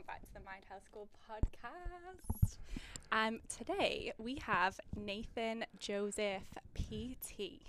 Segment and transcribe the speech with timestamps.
[0.00, 2.56] welcome back to the Mind Health School podcast.
[3.12, 6.42] Um, today we have Nathan Joseph
[6.74, 7.60] PT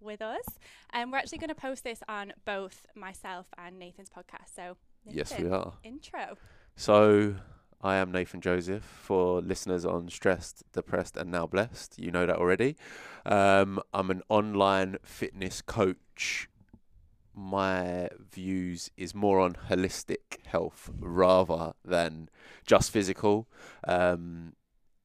[0.00, 0.44] with us,
[0.92, 4.54] and we're actually going to post this on both myself and Nathan's podcast.
[4.54, 5.72] So, Nathan, Yes, we are.
[5.82, 6.36] Intro.
[6.76, 7.36] So,
[7.80, 8.84] I am Nathan Joseph.
[8.84, 12.76] For listeners on Stressed, Depressed, and Now Blessed, you know that already.
[13.24, 16.50] Um, I'm an online fitness coach.
[17.38, 22.28] My views is more on holistic health rather than
[22.66, 23.48] just physical.
[23.86, 24.54] Um,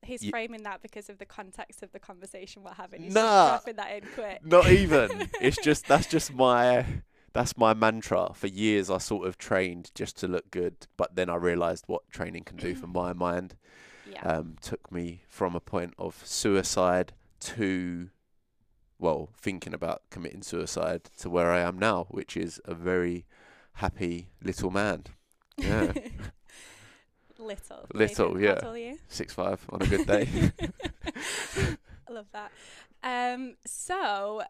[0.05, 3.04] He's Ye- framing that because of the context of the conversation we're having.
[3.04, 3.52] He's Nah.
[3.63, 4.43] just that in quick.
[4.45, 5.30] not even.
[5.41, 6.85] it's just that's just my
[7.31, 8.31] that's my mantra.
[8.34, 12.09] For years, I sort of trained just to look good, but then I realised what
[12.09, 13.55] training can do for my mind.
[14.12, 14.21] Yeah.
[14.23, 18.09] um, took me from a point of suicide to,
[19.03, 23.26] well, thinking about committing suicide to where I am now, which is a very
[23.73, 25.03] happy little man.
[25.57, 25.91] Yeah,
[27.38, 27.85] little.
[27.93, 28.53] Little, yeah.
[28.53, 28.98] How tall are you?
[29.09, 30.29] six five on a good day.
[32.07, 32.51] I love that.
[33.04, 34.41] Um, so,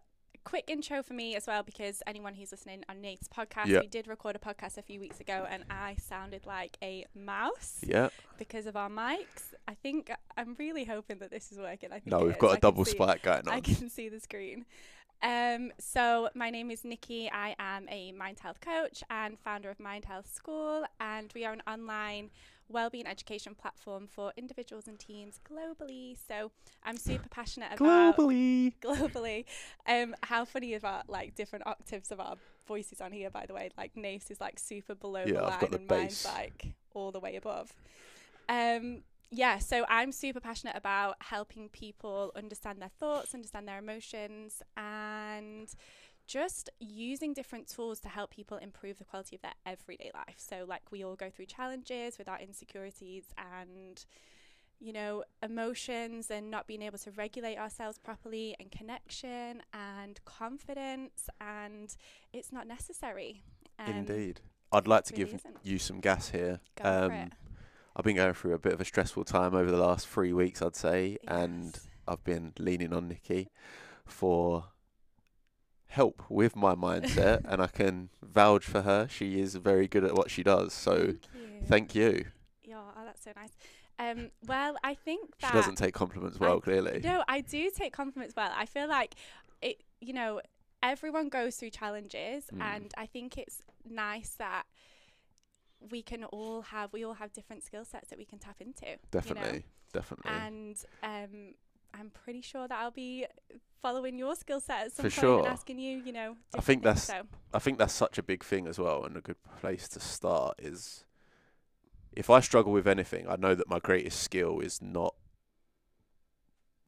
[0.44, 3.80] quick intro for me as well, because anyone who's listening on Nate's podcast, Yeah.
[3.80, 7.80] we did record a podcast a few weeks ago, and I sounded like a mouse
[7.86, 9.54] yeah, because of our mics.
[9.68, 11.92] I think I'm really hoping that this is working.
[11.92, 12.38] I think no, we've is.
[12.38, 14.66] got I a can double spike going I can see the screen.
[15.22, 17.32] Um, so my name is Nikki.
[17.32, 21.54] I am a mind health coach and founder of Mind Health School, and we are
[21.54, 22.30] an online
[22.74, 26.18] wellbeing education platform for individuals and teams globally.
[26.28, 26.52] So
[26.84, 29.46] I'm super passionate about Globally, globally.
[29.88, 32.36] Um, how funny about like different octaves of our
[32.68, 33.70] voices on here, by the way.
[33.78, 37.12] Like Nace is like super below the Yeah, I've line, the and mine's like all
[37.12, 37.74] the way above.
[38.50, 44.62] Um, yeah, so I'm super passionate about helping people understand their thoughts, understand their emotions,
[44.78, 45.74] and
[46.28, 50.36] just using different tools to help people improve the quality of their everyday life.
[50.38, 54.04] So, like, we all go through challenges with our insecurities and,
[54.80, 61.30] you know, emotions and not being able to regulate ourselves properly, and connection and confidence,
[61.42, 61.96] and
[62.31, 63.44] it's not necessary.
[63.80, 64.42] Um, indeed.
[64.72, 65.58] I'd like to really give isn't.
[65.64, 66.59] you some gas here.
[66.76, 67.22] Go for it.
[67.22, 67.31] Um,
[67.96, 70.64] I've been going through a bit of a stressful time over the last three weeks,
[70.64, 71.78] I'd say, and
[72.08, 73.52] I've been leaning on Nikki
[74.06, 74.66] for
[75.94, 79.08] help with my mindset, and I can vouch for her.
[79.09, 80.74] She is very good at what she does.
[80.74, 81.68] So Thank you.
[81.68, 82.26] thank you.
[82.64, 83.52] Yeah, oh, that's so nice.
[84.00, 87.00] Um, well, I think that She doesn't take compliments well, I- clearly.
[87.03, 88.52] no, I do take compliments well.
[88.56, 89.14] I feel like
[89.62, 89.84] it.
[90.02, 90.42] You know,
[90.82, 92.62] everyone goes through challenges, Mm.
[92.62, 94.64] and I think it's nice that
[95.92, 98.86] we can all have we all have different skill sets that we can tap into.
[98.86, 98.98] you know?
[99.12, 100.32] Definitely, definitely.
[100.32, 101.53] And um,
[101.94, 103.26] I'm pretty sure that I'll be
[103.81, 105.40] following your skill set at some For point sure.
[105.40, 106.36] and asking you, you know.
[106.58, 107.24] I think that's- so.
[107.54, 110.56] I think that's such a big thing as well, and a good place to start
[110.59, 111.06] is
[112.12, 115.16] if I struggle with anything, I know that my greatest skill is not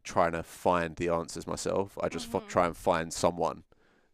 [0.04, 1.98] trying to find the answers myself.
[2.02, 2.48] I just fi- Mhm.
[2.48, 3.64] try and find someone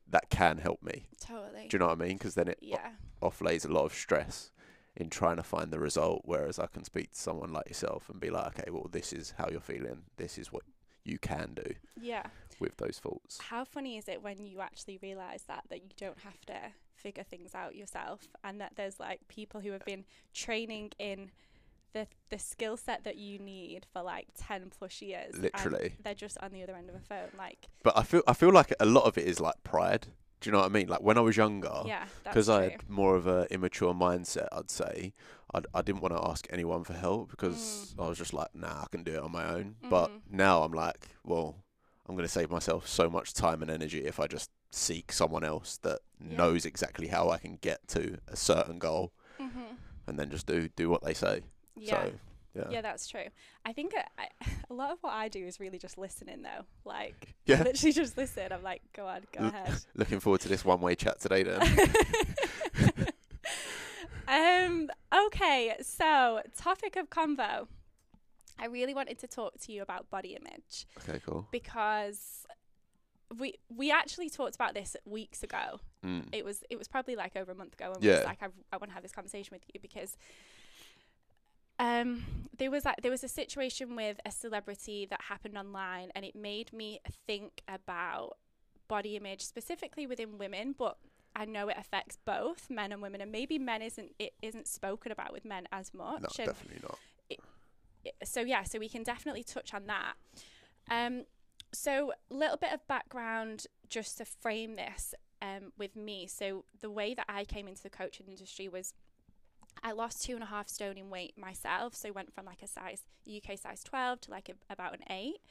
[0.07, 1.07] that can help me.
[1.21, 1.67] totally.
[1.67, 2.17] Do you know what I mean?
[2.17, 2.93] Because then it o- yeah.
[3.21, 4.51] offlays a lot of stress
[4.95, 6.23] in trying to find the result.
[6.25, 9.31] Whereas I can speak to someone like yourself and be like, okay, well, this is
[9.37, 10.05] how you're feeling.
[10.17, 10.63] This is what
[11.03, 12.23] you can do Yeah.
[12.59, 13.39] with those thoughts.
[13.39, 16.59] How funny is it when you actually realize that that you don't have to
[16.95, 21.31] figure things out yourself and that there's like people who have been training in
[21.93, 25.95] the the skill set that you need for like 10 plus years and Literally.
[26.03, 28.51] they're just on the other end of a phone like But I feel I feel
[28.53, 30.07] like a lot of it is like pride.
[30.41, 30.87] Do you know what I mean?
[30.87, 34.69] Like when I was younger, yeah because I had more of a immature mindset, I'd
[34.71, 35.13] say
[35.53, 38.03] I'd, I didn't want to ask anyone for help because Mm.
[38.05, 39.75] I was just like, nah, I can do it on my own.
[39.89, 40.21] But Mhm.
[40.31, 41.55] now I'm like, well,
[42.07, 45.43] I'm going to save myself so much time and energy if I just seek someone
[45.43, 46.37] else that Yeah.
[46.37, 49.77] knows exactly how I can get to a certain goal Mhm.
[50.07, 51.41] and then just do do what they say.
[51.75, 52.13] yeah So
[52.55, 53.25] yeah, yeah that's true
[53.65, 54.27] I think I, I,
[54.69, 57.63] a lot of what I do is really just listening though like Yeah.
[57.63, 60.81] literally just listen I'm like go on go L- ahead looking forward to this one
[60.81, 61.61] way chat today then.
[64.27, 64.89] um
[65.27, 67.67] okay so topic of convo
[68.59, 71.47] i really wanted to talk to you about body image okay, cool.
[71.51, 72.45] because
[73.39, 76.25] we we actually talked about this weeks ago Mm.
[76.31, 78.15] it was it was probably like over a month ago and we Yeah.
[78.17, 80.17] was like I, I want to have this conversation with you because
[81.81, 82.23] um
[82.57, 86.35] there was like there was a situation with a celebrity that happened online and it
[86.35, 88.37] made me think about
[88.87, 90.97] body image specifically within women but
[91.35, 95.11] I know it affects both men and women and maybe men isn't it isn't spoken
[95.11, 96.99] about with men as much No, and definitely not.
[98.23, 100.13] so yeah, so we can definitely touch on that.
[100.89, 101.23] Um,
[101.73, 106.27] so a little bit of background just to frame this um, with me.
[106.27, 108.93] So the way that I came into the coaching industry was
[109.83, 111.95] I lost two and a half stone in weight myself.
[111.95, 115.41] So went from like a size UK size 12 to like a, about an eight.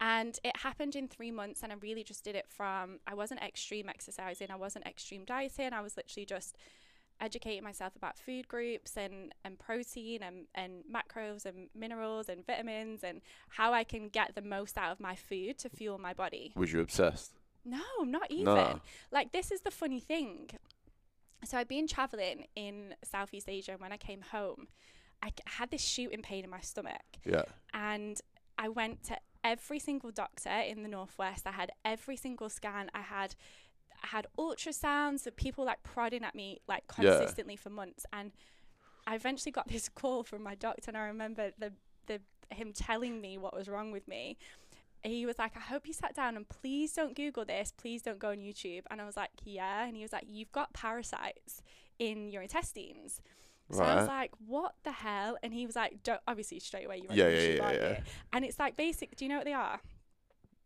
[0.00, 1.62] And it happened in three months.
[1.62, 5.72] And I really just did it from, I wasn't extreme exercising, I wasn't extreme dieting.
[5.72, 6.56] I was literally just
[7.20, 13.04] educating myself about food groups and, and protein and, and macros and minerals and vitamins
[13.04, 16.52] and how I can get the most out of my food to fuel my body.
[16.56, 17.34] Was you obsessed?
[17.64, 18.44] No, not even.
[18.44, 18.80] No.
[19.12, 20.50] Like, this is the funny thing.
[21.44, 24.68] So, I'd been traveling in Southeast Asia, and when I came home,
[25.22, 27.02] I c- had this shooting pain in my stomach.
[27.24, 27.44] Yeah.
[27.74, 28.20] And
[28.58, 31.46] I went to every single doctor in the Northwest.
[31.46, 32.90] I had every single scan.
[32.94, 33.34] I had.
[34.04, 37.10] I had ultrasounds of people like prodding at me like Yeah.
[37.18, 38.32] consistently for months and
[39.06, 41.72] I eventually got this call from my doctor and I remember the
[42.06, 44.38] the him telling me what was wrong with me
[45.04, 47.72] he was like, I hope you sat down and please don't Google this.
[47.76, 48.82] Please don't go on YouTube.
[48.90, 49.84] And I was like, yeah.
[49.84, 51.62] And he was like, you've got parasites
[51.98, 53.20] in your intestines.
[53.70, 55.38] So I was like, what the hell?
[55.42, 57.88] And he was like, don't, obviously straight away you went Yeah, yeah, YouTube, yeah, yeah.
[57.90, 57.96] you?
[58.32, 59.80] And it's like basic, do you know what they are?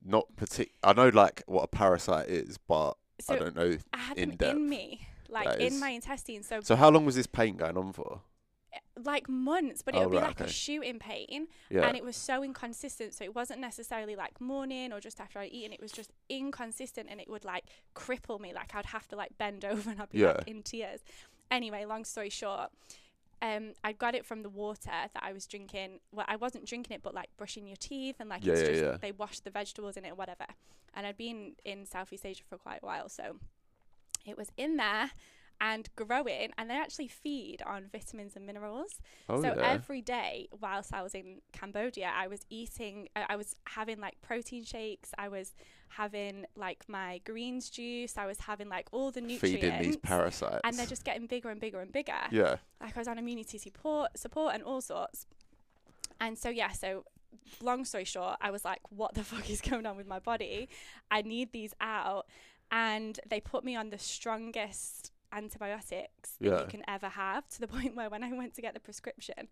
[0.04, 0.70] Not partic.
[0.82, 3.76] I know like what a parasite is, but So I don't know.
[3.92, 4.56] I had in them depth.
[4.56, 6.46] in me, like That in is- my intestines.
[6.48, 8.20] So, So how long was this pain going on for?
[9.04, 11.48] Like months, but it Oh, would be right, like a shooting pain.
[11.68, 11.86] Yeah.
[11.86, 15.46] and it was so inconsistent so it wasn't necessarily like morning or just after i
[15.46, 17.64] eaten it was just inconsistent and it would like
[17.94, 21.00] cripple me like i'd have to like bend over and i'd be like in tears
[21.50, 22.70] anyway long story short
[23.42, 26.00] um, I got it from the water that I was drinking.
[26.10, 28.68] Well, I wasn't drinking it, but like brushing your teeth and like Yeah, it's yeah,
[28.68, 28.96] just yeah.
[28.98, 30.46] they wash the vegetables in it or whatever.
[30.94, 33.36] And I'd been in Southeast Asia for quite a while, so
[34.24, 35.10] it was in there
[35.60, 36.52] and growing.
[36.58, 39.00] And they actually feed on vitamins and minerals.
[39.28, 39.70] oh so yeah.
[39.70, 44.20] every day whilst I was in Cambodia, I was eating, I I was having like
[44.22, 45.12] protein shakes.
[45.18, 45.54] I was
[45.88, 48.16] having like my greens juice.
[48.16, 49.64] I was having like all the nutrients.
[49.64, 50.60] Feeding these parasites.
[50.64, 52.12] and they're just getting bigger and bigger and bigger.
[52.30, 52.56] yeah.
[52.80, 55.26] Like I was on immunity support, support and all sorts.
[56.20, 57.04] And so yeah, so
[57.62, 60.68] long story short, I was like, what the fuck is going on with my body?
[61.10, 62.26] I need these out.
[62.70, 66.60] And they put me on the strongest antibiotics that Yeah.
[66.60, 69.48] you can ever have to the point where when I went to get the prescription,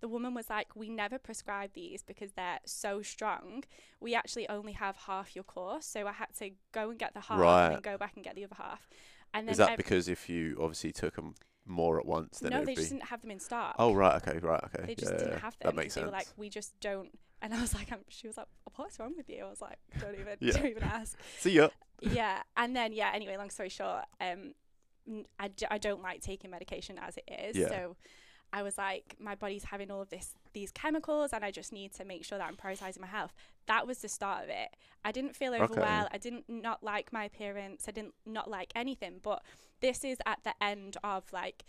[0.00, 3.64] the woman was like, We never prescribe these because they're so strong.
[4.00, 5.86] We actually only have half your course.
[5.86, 7.68] So I had to go and get the half and Right.
[7.70, 8.88] then go back and get the other half.
[9.34, 11.34] And then Is that ev- because if you obviously took them
[11.64, 12.74] more at once, then no, they would be?
[12.76, 13.74] just didn't have them in stock.
[13.78, 14.14] Oh right.
[14.26, 14.38] Okay.
[14.38, 14.62] Right.
[14.64, 14.86] Okay.
[14.86, 15.68] They just yeah, didn't yeah, have them.
[15.70, 16.06] That makes they sense.
[16.10, 17.10] were like, we just don't.
[17.42, 18.46] And I was like, I'm, she was like,
[18.76, 19.44] what's wrong with you?
[19.44, 20.52] I was like, don't even, Yeah.
[20.54, 21.18] don't even ask.
[21.38, 21.68] See ya.
[22.00, 22.40] yeah.
[22.56, 24.54] And then, yeah, anyway, long story short, um,
[25.38, 27.56] I, d- I don't like taking medication as it is.
[27.56, 27.68] Yeah.
[27.68, 27.96] So
[28.52, 31.92] I was like, my body's having all of this, these chemicals, and I just need
[31.94, 33.32] to make sure that I'm prioritizing my health.
[33.66, 34.68] That was the start of it.
[35.04, 35.64] I didn't feel Okay.
[35.64, 36.08] overwell.
[36.12, 37.84] I didn't not like my appearance.
[37.88, 39.20] I didn't not like anything.
[39.22, 39.42] But
[39.80, 41.64] this is at the end of like,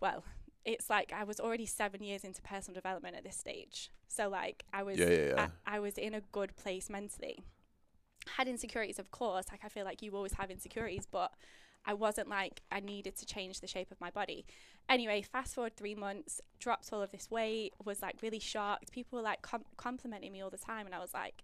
[0.00, 0.24] well,
[0.64, 3.90] it's like I was already seven years into personal development at this stage.
[4.08, 5.08] So like I was Yeah.
[5.08, 5.26] Yeah.
[5.36, 5.48] Yeah.
[5.66, 7.42] I, I was in a good place mentally.
[8.36, 9.46] Had insecurities, of course.
[9.50, 11.32] Like I feel like you always have insecurities, but
[11.84, 14.44] I wasn't like I needed to change the shape of my body.
[14.88, 18.92] Anyway, fast forward three months, dropped all of this weight, was like really shocked.
[18.92, 21.42] People were like com- complimenting me all the time, and I was like,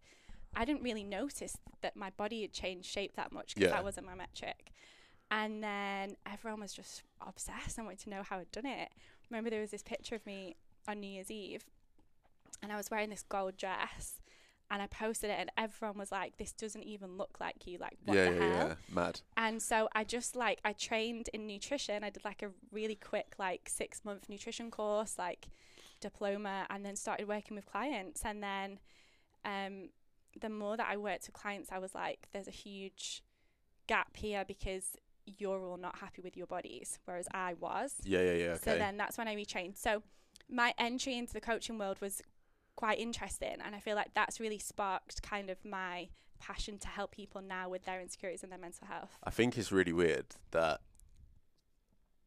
[0.55, 3.77] I didn't really notice that my body had changed shape that much because Yeah.
[3.77, 4.73] that wasn't my metric.
[5.31, 8.89] And then everyone was just obsessed and wanted to know how I'd done it.
[9.31, 10.57] Remember, there was this picture of me
[10.89, 11.65] on New Year's Eve,
[12.63, 14.21] and I was wearing this gold dress,
[14.71, 17.79] and I posted it, and everyone was like, "This doesn't even look like you.
[17.79, 18.31] Like, what yeah.
[18.31, 18.57] the Yeah.
[18.57, 18.75] hell?" Yeah.
[18.95, 19.21] Mad.
[19.37, 22.05] And so I just like I trained in nutrition.
[22.05, 25.49] I did like a really quick like six month nutrition course, like
[26.01, 28.23] diploma, and then started working with clients.
[28.25, 28.79] And then,
[29.45, 29.89] um,
[30.41, 33.23] the more that I worked with clients, I was like, "There's a huge
[33.87, 38.21] gap here because you're all not happy with your bodies, whereas I was." Yeah.
[38.21, 38.33] Yeah.
[38.33, 38.45] Yeah.
[38.51, 38.73] Okay.
[38.73, 39.77] So then that's when I retrained.
[39.79, 40.03] So
[40.51, 42.23] my entry into the coaching world was
[42.79, 46.09] quite interesting, and I feel like that's really sparked kind of my
[46.39, 49.19] passion to help people now with their insecurities and their mental health.
[49.25, 50.81] I think it's really weird that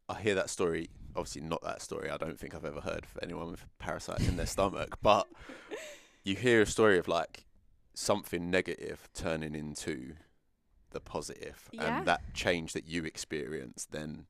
[0.10, 0.90] I hear that story.
[1.16, 2.10] Obviously, not that story.
[2.10, 4.98] I don't think I've ever heard of anyone with parasites in their stomach.
[5.02, 5.28] But
[6.26, 7.46] you hear a story of like
[7.94, 10.16] something negative turning into
[10.92, 12.00] the positive, Yeah.
[12.00, 14.26] and that change that you experience then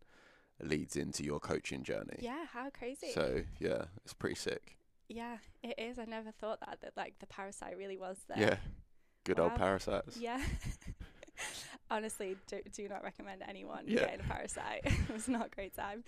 [0.61, 2.19] leads into your coaching journey.
[2.19, 3.11] Yeah, how crazy.
[3.13, 4.77] So yeah, it's pretty sick.
[5.13, 5.99] Yeah, it is.
[5.99, 8.37] I never thought that that like the parasite really was there.
[8.39, 8.55] Yeah,
[9.25, 9.57] good old Wow.
[9.57, 10.17] parasites.
[10.19, 10.41] Yeah.
[11.89, 14.01] Honestly, do, do not recommend anyone Yeah.
[14.01, 14.81] getting a parasite.
[14.85, 16.03] it was not a great time.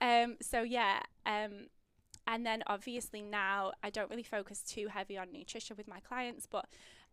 [0.00, 1.66] Um, so yeah, um,
[2.26, 6.46] and then obviously now I don't really focus too heavy on nutrition with my clients,
[6.46, 6.66] but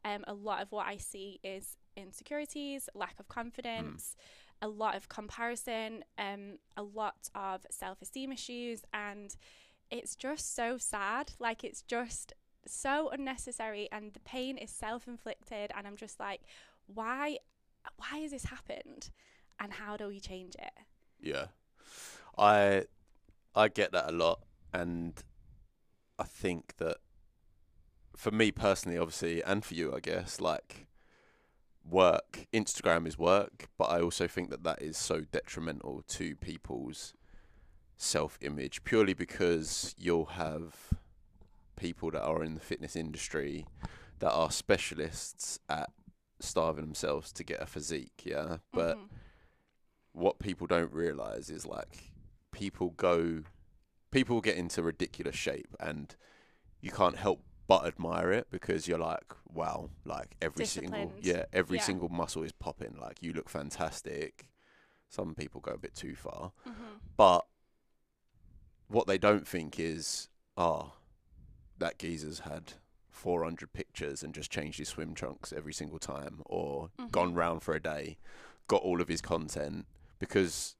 [0.06, 4.15] um, a lot of what I see is insecurities, lack of confidence,
[4.62, 9.36] a lot of comparison, um, a lot of self esteem issues, and
[9.89, 11.34] it's just so sad.
[11.39, 12.34] Like, it's just
[12.65, 15.72] so unnecessary, and the pain is self inflicted.
[15.75, 16.42] And I'm just like,
[16.88, 17.38] why?
[17.98, 19.10] Why has this happened?
[19.60, 20.74] And how do we change it?
[21.20, 21.48] Yeah,
[22.38, 22.86] I
[23.56, 24.42] I get that a lot,
[24.74, 25.13] and
[26.20, 26.98] I think that
[28.15, 30.88] for me personally, obviously, and for you, I guess, like
[31.89, 37.13] work, Instagram is work, but I also think that that is so detrimental to people's
[37.97, 40.75] self image purely because you'll have
[41.75, 43.65] people that are in the fitness industry
[44.19, 45.89] that are specialists at
[46.39, 48.57] starving themselves to get a physique, yeah.
[48.73, 49.09] But Mhm.
[50.13, 52.11] what people don't realize is like
[52.51, 53.43] people go
[54.11, 56.15] people get into ridiculous shape and
[56.81, 61.77] you can't help but admire it because you're like wow like every single yeah every
[61.77, 61.83] Yeah.
[61.83, 64.47] single muscle is popping like you look fantastic
[65.09, 66.99] some people go a bit too far Mhm.
[67.17, 67.45] but
[68.88, 70.92] what they don't think is ah
[71.77, 72.74] that geezer's had
[73.10, 77.12] 400 pictures and just changed his swim trunks every single time or Mhm.
[77.12, 78.18] gone round for a day
[78.68, 79.86] got all of his content
[80.20, 80.75] because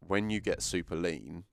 [0.00, 1.44] when you get super lean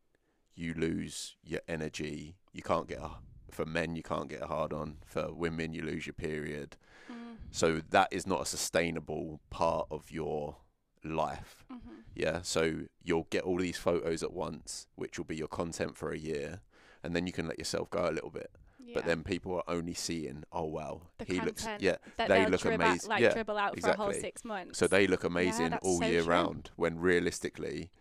[0.55, 3.11] you lose your energy you can't get a
[3.51, 6.77] for men you can't get a hard on for women you lose your period
[7.09, 7.37] Mm.
[7.51, 10.57] so that is not a sustainable part of your
[11.03, 12.03] life Mhm.
[12.15, 16.11] yeah, so you'll get all these photos at once, which will be your content for
[16.11, 16.61] a year,
[17.03, 18.51] and then you can let yourself go a little bit.
[18.85, 18.93] Yeah.
[18.95, 21.97] But then people are only seeing, oh wow, The he looks, yeah.
[22.17, 23.09] they look amazing.
[23.09, 24.21] like Yeah, dribble out for a whole exactly.
[24.29, 24.77] six months.
[24.77, 26.31] So they look amazing that's all so year true.
[26.31, 27.91] round, when realistically,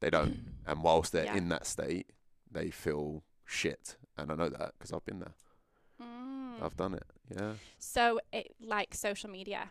[0.00, 0.54] they don't.
[0.66, 1.36] and whilst they're Yeah.
[1.36, 2.06] in that state,
[2.50, 5.34] they feel shit, and I know that because I've been there.
[6.00, 6.62] Mm.
[6.62, 7.04] I've done it.
[7.28, 7.54] Yeah.
[7.78, 9.70] So it like social media,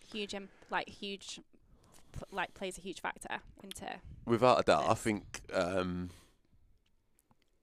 [0.00, 1.40] huge, Im- like huge,
[2.12, 3.86] pl- like plays a huge factor into.
[4.26, 6.10] Without a doubt, I think um,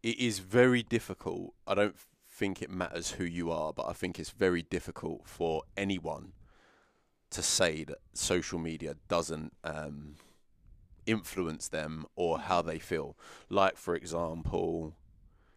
[0.04, 1.54] it is very difficult.
[1.68, 1.96] I don't
[2.30, 6.34] think it matters who you are, but I think it's very difficult for anyone
[7.32, 10.16] to say that social media doesn't um,
[11.06, 13.18] influence them or how they feel.
[13.50, 14.96] Like, for example,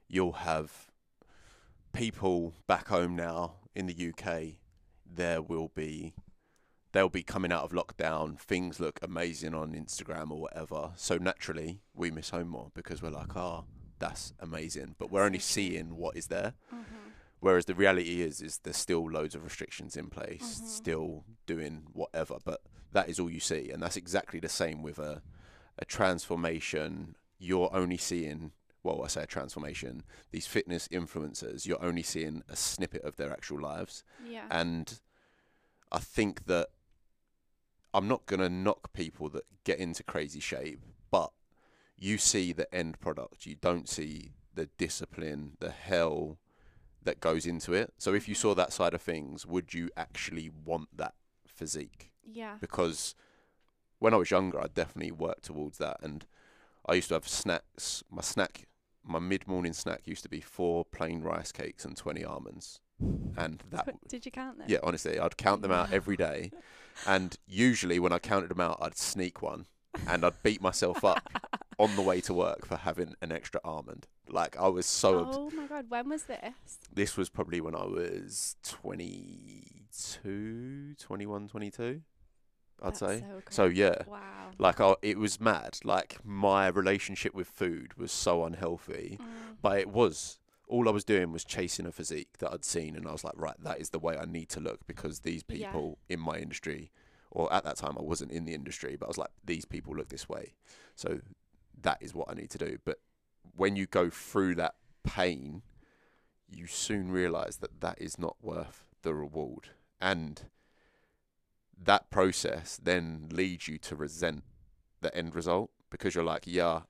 [0.08, 0.90] you'll have
[1.92, 4.58] people back home now in the UK.
[5.06, 6.14] There will be
[6.92, 8.38] they'll be coming out of lockdown.
[8.38, 10.90] Things look amazing on Instagram or whatever.
[10.96, 13.64] So naturally, we miss home more because we're like, oh,
[13.98, 14.94] that's amazing.
[14.98, 16.54] But we're only seeing what is there.
[16.72, 17.08] Mm-hmm.
[17.40, 20.66] Whereas the reality is, is there's still loads of restrictions in place, Mhm.
[20.66, 22.38] still doing whatever.
[22.44, 22.60] But
[22.92, 25.22] that is all you see, and that's exactly the same with a
[25.78, 27.16] a transformation.
[27.38, 28.52] You're only seeing.
[28.84, 30.02] Well, I say a transformation.
[30.32, 34.04] These fitness influencers, you're only seeing a snippet of their actual lives.
[34.28, 34.46] Yeah.
[34.50, 35.00] And
[35.90, 36.68] I think that
[37.94, 40.80] I'm not going to knock people that get into crazy shape,
[41.10, 41.30] but
[41.96, 43.46] you see the end product.
[43.46, 46.38] You don't see the discipline, the hell
[47.02, 47.92] that goes into it.
[47.98, 51.14] So if you saw that side of things, would you actually want that
[51.46, 52.10] physique?
[52.24, 52.56] yeah.
[52.60, 53.14] Because
[53.98, 55.98] when I was younger, I definitely worked towards that.
[56.02, 56.24] And
[56.86, 58.02] I used to have snacks.
[58.10, 58.66] My snack,
[59.04, 62.80] my mid morning snack used to be four plain rice cakes and 20 almonds.
[63.36, 64.66] And that Did you count them?
[64.68, 66.52] yeah, honestly, I'd count them out every day,
[67.06, 69.66] and usually when I counted them out, I'd sneak one,
[70.06, 71.28] and I'd beat myself up
[71.78, 74.06] on the way to work for having an extra almond.
[74.28, 75.20] Like I was so.
[75.20, 76.54] obs- Oh my god, when was this?
[76.94, 82.00] this was probably when I was 22, 21, 22,
[82.82, 83.20] I'd That's say.
[83.20, 84.50] So, So yeah, Wow.
[84.58, 85.78] like I, it was mad.
[85.84, 89.56] Like my relationship with food was so unhealthy, Mm.
[89.60, 93.06] but it was all I was doing was chasing a physique that I'd seen, and
[93.06, 95.70] I was like, right, that is the way I need to look because these Yeah.
[95.70, 96.90] people in my industry,
[97.30, 99.94] or at that time I wasn't in the industry, but I was like, these people
[99.94, 100.54] look this way,
[100.94, 101.20] so
[101.80, 102.78] that is what I need to do.
[102.84, 103.00] But
[103.56, 105.62] when you go through that pain,
[106.48, 110.42] you soon realize that that is not worth the reward, and
[111.84, 114.44] that process then leads you to resent
[115.00, 116.82] the end result because you're like, yeah,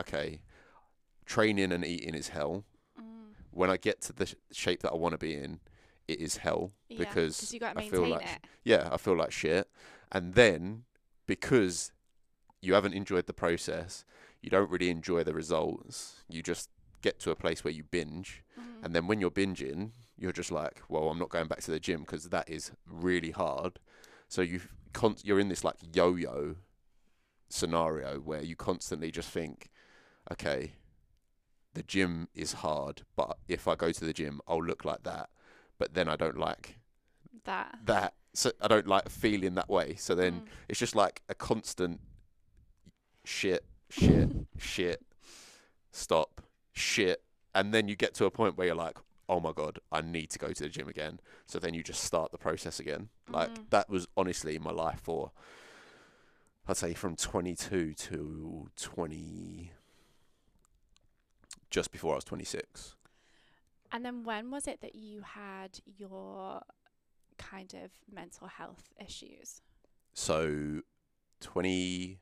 [0.00, 0.40] okay,
[1.26, 2.64] training and eating is hell.
[3.50, 5.60] When I get to the sh- shape that I want to be in,
[6.08, 8.44] it is hell Yeah, because you got to I feel like it.
[8.64, 9.68] yeah, I feel like shit.
[10.12, 10.84] And then
[11.26, 11.92] because
[12.60, 14.04] you haven't enjoyed the process,
[14.42, 16.22] you don't really enjoy the results.
[16.28, 16.68] You just
[17.02, 18.84] get to a place where you binge, Mm.
[18.84, 21.80] and then when you're binging, you're just like, well, I'm not going back to the
[21.80, 23.78] gym because that is really hard.
[24.28, 24.60] So you
[24.92, 26.56] con- you're in this like yo-yo
[27.48, 29.70] scenario where you constantly just think,
[30.32, 30.72] okay,
[31.74, 35.30] the gym is hard, but if I go to the gym, I'll look like that.
[35.78, 36.78] But then I don't like
[37.44, 37.78] that.
[37.84, 38.14] that.
[38.34, 39.94] So I don't like feeling that way.
[39.96, 40.46] So then Mm.
[40.68, 42.00] it's just like a constant
[43.24, 45.02] shit, shit, shit,
[45.90, 46.40] stop,
[46.72, 47.22] shit,
[47.54, 48.98] and then you get to a point where you're like,
[49.28, 51.20] oh my god, I need to go to the gym again.
[51.46, 53.08] So then you just start the process again.
[53.30, 53.70] Like Mhm.
[53.70, 55.30] that was honestly my life for,
[56.68, 59.72] I'd say from 22 to 20,
[61.70, 62.96] just before I was 26.
[63.92, 66.62] And then when was it that you had your
[67.38, 69.62] kind of mental health issues?
[70.12, 70.80] So,
[71.40, 72.20] 20,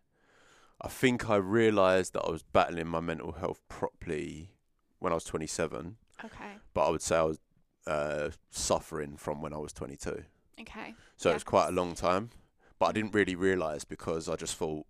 [0.81, 4.51] I think I realised that I was battling my mental health properly
[4.99, 6.57] when I was 27, Okay.
[6.75, 7.39] but I would say I was
[7.87, 10.25] uh, suffering from when I was 22.
[10.61, 10.95] Okay.
[11.17, 11.33] So Yeah.
[11.33, 12.31] it was quite a long time,
[12.79, 14.87] but I didn't really realise because I just thought,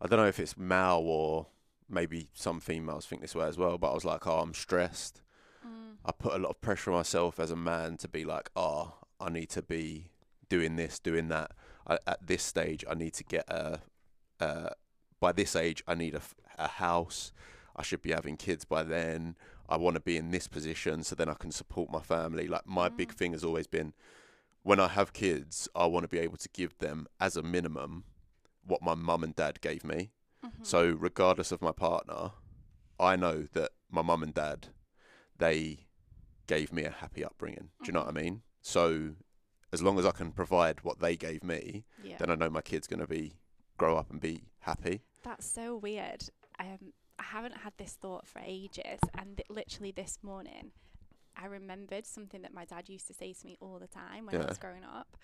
[0.00, 1.46] I don't know if it's male or
[1.88, 5.22] maybe some females think this way as well, but I was like, oh, I'm stressed.
[5.66, 5.96] Mm.
[6.04, 8.94] I put a lot of pressure on myself as a man to be like, oh,
[9.20, 10.10] I need to be
[10.48, 11.52] doing this, doing that.
[11.86, 13.80] I, at this stage, I need to get a.
[14.38, 14.70] Uh,
[15.18, 16.20] by this age, I need a,
[16.58, 17.32] a house.
[17.74, 19.36] I should be having kids by then.
[19.68, 22.46] I want to be in this position so then I can support my family.
[22.46, 23.14] Like my big Mm.
[23.14, 23.94] thing has always been,
[24.62, 28.04] when I have kids, I want to be able to give them as a minimum
[28.64, 30.10] what my mum and dad gave me.
[30.46, 30.66] Mhm.
[30.66, 32.32] So regardless of my partner,
[32.98, 34.68] I know that my mum and dad,
[35.38, 35.86] they
[36.46, 37.70] gave me a happy upbringing.
[37.82, 38.42] Do you know what I mean?
[38.62, 39.16] So
[39.72, 42.16] as long as I can provide what they gave me, yeah.
[42.18, 43.34] then I know my kid's gonna be
[43.76, 45.02] grow up and be happy.
[45.22, 46.30] That's so weird.
[46.58, 50.72] Um, I haven't had this thought for ages, and th- literally this morning,
[51.34, 54.34] I remembered something that my dad used to say to me all the time when
[54.36, 55.16] I was growing up,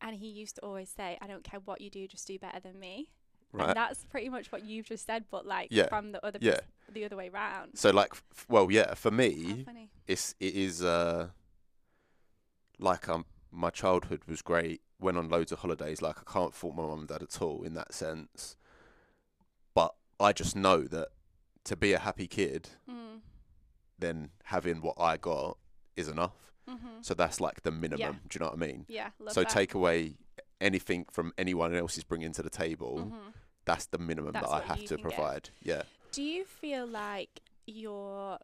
[0.00, 2.58] and he used to always say, "I don't care what you do, just do better
[2.60, 3.10] than me."
[3.56, 3.68] Right.
[3.68, 5.88] And that's pretty much what you've just said, but like Yeah.
[5.88, 6.60] from the other Yeah.
[6.92, 7.78] the other way round.
[7.78, 9.64] So like, f- well, yeah, for me,
[10.06, 11.28] it's it is uh
[12.78, 14.82] like um my childhood was great.
[14.98, 16.02] Went on loads of holidays.
[16.02, 18.56] Like I can't fault my mum and dad at all in that sense.
[19.74, 21.08] But I just know that
[21.64, 23.20] to be a happy kid, Mm.
[23.98, 25.58] then having what I got
[25.96, 26.52] is enough.
[26.68, 27.02] Mhm.
[27.04, 28.20] So that's like the minimum.
[28.28, 28.84] Do you know what I mean?
[28.88, 29.10] Yeah.
[29.28, 29.50] So that.
[29.50, 30.16] take away
[30.60, 33.10] anything from anyone else is bringing to the table.
[33.12, 33.32] Mhm.
[33.66, 35.50] That's the minimum That's that I have to provide.
[35.62, 35.82] Yeah.
[36.12, 38.38] Do you feel like you're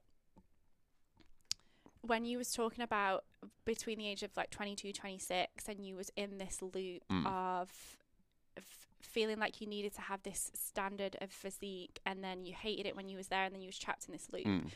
[2.03, 3.25] when you was talking about
[3.65, 7.27] between the age of like 22 26 and you was in this loop Mm.
[7.27, 7.71] of
[8.57, 12.87] f- feeling like you needed to have this standard of physique and then you hated
[12.87, 14.71] it when you was there and then you was trapped in this loop Mm.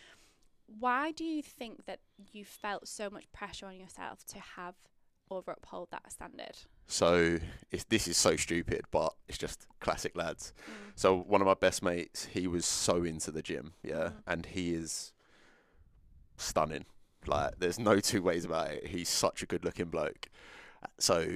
[0.78, 1.98] why do you think that
[2.32, 4.74] you felt so much pressure on yourself to have
[5.28, 7.38] or uphold that standard So
[7.70, 10.52] it's, this is so stupid, but it's just classic lads.
[10.68, 10.92] Mm.
[10.94, 14.22] So one of my best mates, he was so into the gym, yeah, Mhm.
[14.26, 15.12] and he is
[16.36, 16.84] stunning.
[17.26, 18.86] Like there's no two ways about it.
[18.88, 20.28] He's such a good-looking bloke.
[20.98, 21.26] So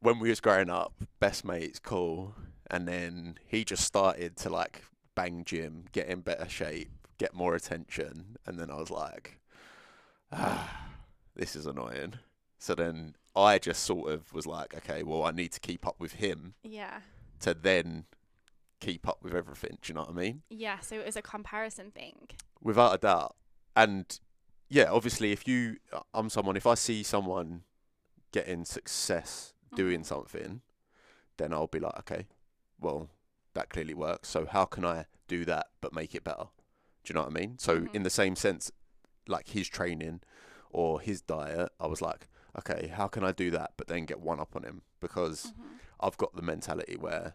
[0.00, 2.34] when we was growing up, best mates, cool,
[2.70, 4.82] and then he just started to like
[5.14, 9.40] bang gym, get in better shape, get more attention, and then I was like,
[10.30, 10.90] ah,
[11.34, 12.14] this is annoying.
[12.58, 15.96] So then I just sort of was like, okay, well, I need to keep up
[16.00, 17.00] with him yeah
[17.40, 18.06] to then
[18.80, 19.78] keep up with everything.
[19.82, 20.42] Do you know what I mean?
[20.48, 22.28] yeah so it was a comparison thing
[22.62, 23.36] Without a doubt.
[23.76, 24.18] And
[24.68, 25.76] yeah, obviously, if you,
[26.14, 27.62] I'm someone, if I see someone
[28.32, 30.06] getting success doing Mhm.
[30.06, 30.62] something,
[31.36, 32.26] then I'll be like, okay,
[32.80, 33.10] well,
[33.54, 34.28] that clearly works.
[34.30, 36.46] So how can I do that but make it better?
[37.04, 37.58] Do you know what I mean?
[37.58, 37.94] So Mhm.
[37.94, 38.72] in the same sense,
[39.28, 40.22] like his training
[40.70, 44.20] or his diet, I was like, okay, how can I do that but then get
[44.20, 44.82] one up on him?
[45.00, 45.78] Because Mhm.
[46.00, 47.34] I've got the mentality where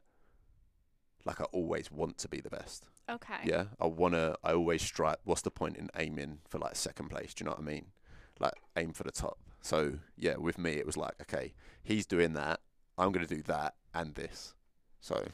[1.26, 2.88] like I always want to be the best.
[3.10, 3.66] okay Yeah.
[3.80, 7.34] I wanna I always strive what's the point in aiming for like second place?
[7.34, 7.92] Do you know what I mean?
[8.40, 9.38] Like aim for the top.
[9.62, 11.54] So yeah, with me it was like, okay,
[11.84, 12.62] he's doing that,
[12.98, 14.56] I'm gonna do that and this.
[15.00, 15.28] So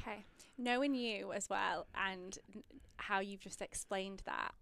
[0.00, 0.24] Okay.
[0.56, 2.38] Knowing you as well and
[2.96, 4.54] how you've just explained that,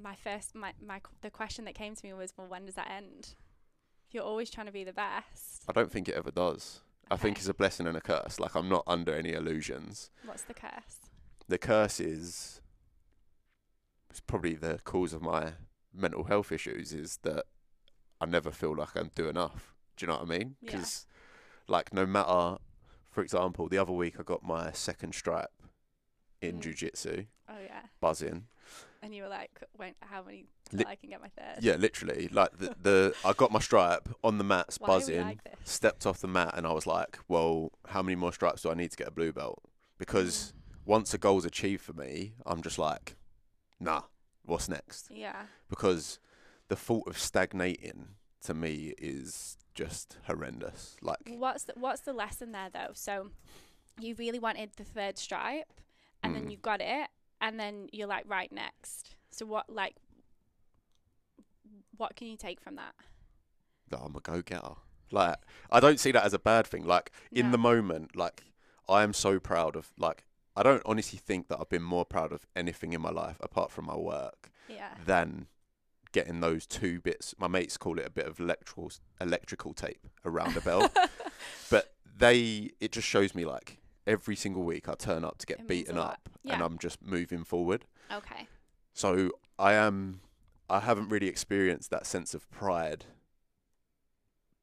[0.00, 2.90] my first, my, my, the question that came to me was, well, when does that
[2.90, 3.34] end?
[4.08, 6.80] If you're always trying to be the best, I don't think it ever does.
[7.10, 8.40] I think it's a blessing and a curse.
[8.40, 10.10] Like I'm not under any illusions.
[10.24, 10.98] what's the curse?
[11.48, 12.60] The curse is
[14.10, 15.52] it's probably the cause of my
[15.94, 17.44] mental health issues is that
[18.20, 19.74] I never feel like I'm doing enough.
[19.96, 20.56] Do you know what I mean?
[20.62, 20.72] Yeah.
[20.72, 21.06] Because
[21.68, 22.56] like no matter,
[23.10, 25.50] for example, the other week I got my second stripe
[26.40, 26.60] in Mm.
[26.62, 27.82] jiu-jitsu, Oh, yeah.
[28.00, 28.46] buzzing.
[29.02, 31.62] And you were like, when, how many Li- I can get my third?
[31.62, 32.28] Yeah, literally.
[32.30, 35.20] Like the, the I got my stripe on the mats, Why are we buzzing.
[35.22, 35.54] like this?
[35.64, 38.74] stepped off the mat and I was like, well, how many more stripes do I
[38.74, 39.60] need to get a blue belt?
[39.98, 40.52] Because
[40.84, 43.16] once a goal's achieved for me, I'm just like,
[43.80, 44.02] nah,
[44.44, 45.10] what's next?
[45.12, 45.18] Mm.
[45.18, 45.42] Yeah.
[45.68, 46.20] Because
[46.68, 48.08] the thought of stagnating
[48.44, 50.96] to me is just horrendous.
[51.02, 52.90] Like, What's the, what's the lesson there though?
[52.94, 53.30] So
[54.00, 55.72] you really wanted the third stripe
[56.22, 56.50] and then Mm.
[56.52, 57.08] you got it
[57.42, 59.96] and then you're like right next so what like
[61.96, 62.94] what can you take from that
[63.90, 64.74] that I'm a go getter.
[65.10, 65.36] Like
[65.70, 66.84] I don't see that as a bad thing.
[66.86, 67.52] Like in No.
[67.52, 68.44] the moment, like
[68.88, 70.24] I am so proud of like
[70.56, 73.70] I don't honestly think that I've been more proud of anything in my life apart
[73.70, 75.46] from my work yeah than
[76.12, 77.34] getting those two bits.
[77.38, 80.90] My mates call it a bit of electrical electrical tape around a belt,
[81.70, 85.60] but they it just shows me like every single week I turn up to get
[85.60, 86.12] It means a beaten lot.
[86.12, 87.86] up and I'm just moving forward.
[88.10, 88.48] okay
[88.92, 90.20] So I am
[90.70, 93.04] I haven't really experienced that sense of pride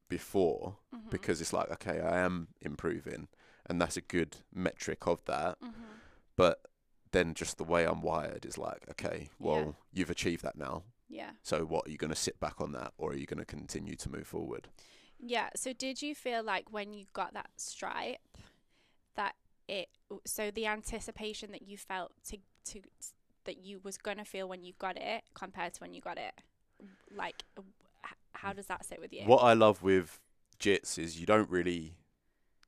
[0.08, 1.10] before Mhm.
[1.10, 3.28] because it's like okay I am improving
[3.66, 6.00] and that's a good metric of that Mhm.
[6.36, 6.66] but
[7.12, 9.72] then just the way I'm wired is like okay well Yeah.
[9.92, 12.92] you've achieved that now yeah so what are you going to sit back on that
[12.98, 14.68] or are you going to continue to move forward
[15.22, 15.50] Yeah.
[15.54, 18.38] So did you feel like when you got that stripe
[19.16, 19.34] that
[19.68, 19.88] it
[20.24, 22.80] so the anticipation that you felt to to
[23.44, 26.34] that you was gonna feel when you got it compared to when you got it
[27.16, 27.44] like
[28.32, 29.22] how does that sit with you?
[29.26, 30.20] what I love with
[30.58, 31.94] jits is you don't really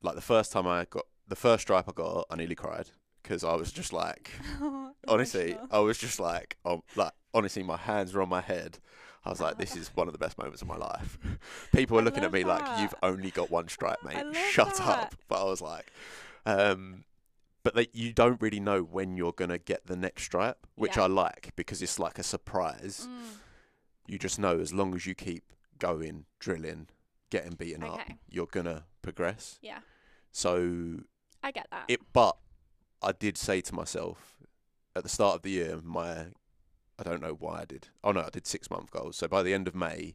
[0.03, 2.91] like the first time I got the first stripe I got I nearly cried
[3.23, 4.31] because I was just like
[5.09, 5.69] honestly, Emotional.
[5.71, 8.79] I was just like, um, like honestly, my hands were on my head.
[9.25, 11.19] I was like, this is one of the best moments of my life.
[11.75, 14.35] People were looking at me like, you've only got one stripe, mate.
[14.51, 14.89] Shut that.
[14.89, 15.15] up.
[15.29, 15.93] But I was like,
[16.47, 17.05] um,
[17.65, 21.05] but like, you don't really know when you're gonna get the next stripe, which Yeah.
[21.05, 23.07] I like because it's like a surprise.
[23.09, 23.39] Mm,
[24.09, 26.89] You just know as long as you keep going, drilling,
[27.31, 29.59] getting beaten up, you're gonna progress.
[29.63, 29.81] yeah,
[30.33, 31.01] So
[31.43, 31.85] I get that.
[31.89, 32.37] it but
[33.01, 34.43] I did say to myself
[34.97, 36.27] at the start of the year my
[36.99, 39.43] I don't know why I did oh no I did six month goals so by
[39.43, 40.15] the end of May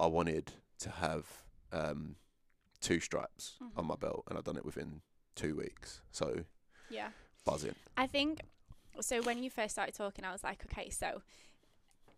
[0.00, 2.16] I wanted to have um
[2.80, 5.02] two stripes on my belt and I'd done it within
[5.34, 6.40] two weeks so
[6.90, 7.08] yeah.
[7.44, 8.40] buzzing I think
[9.00, 9.22] so.
[9.22, 11.22] When you first started talking, I was like, okay, so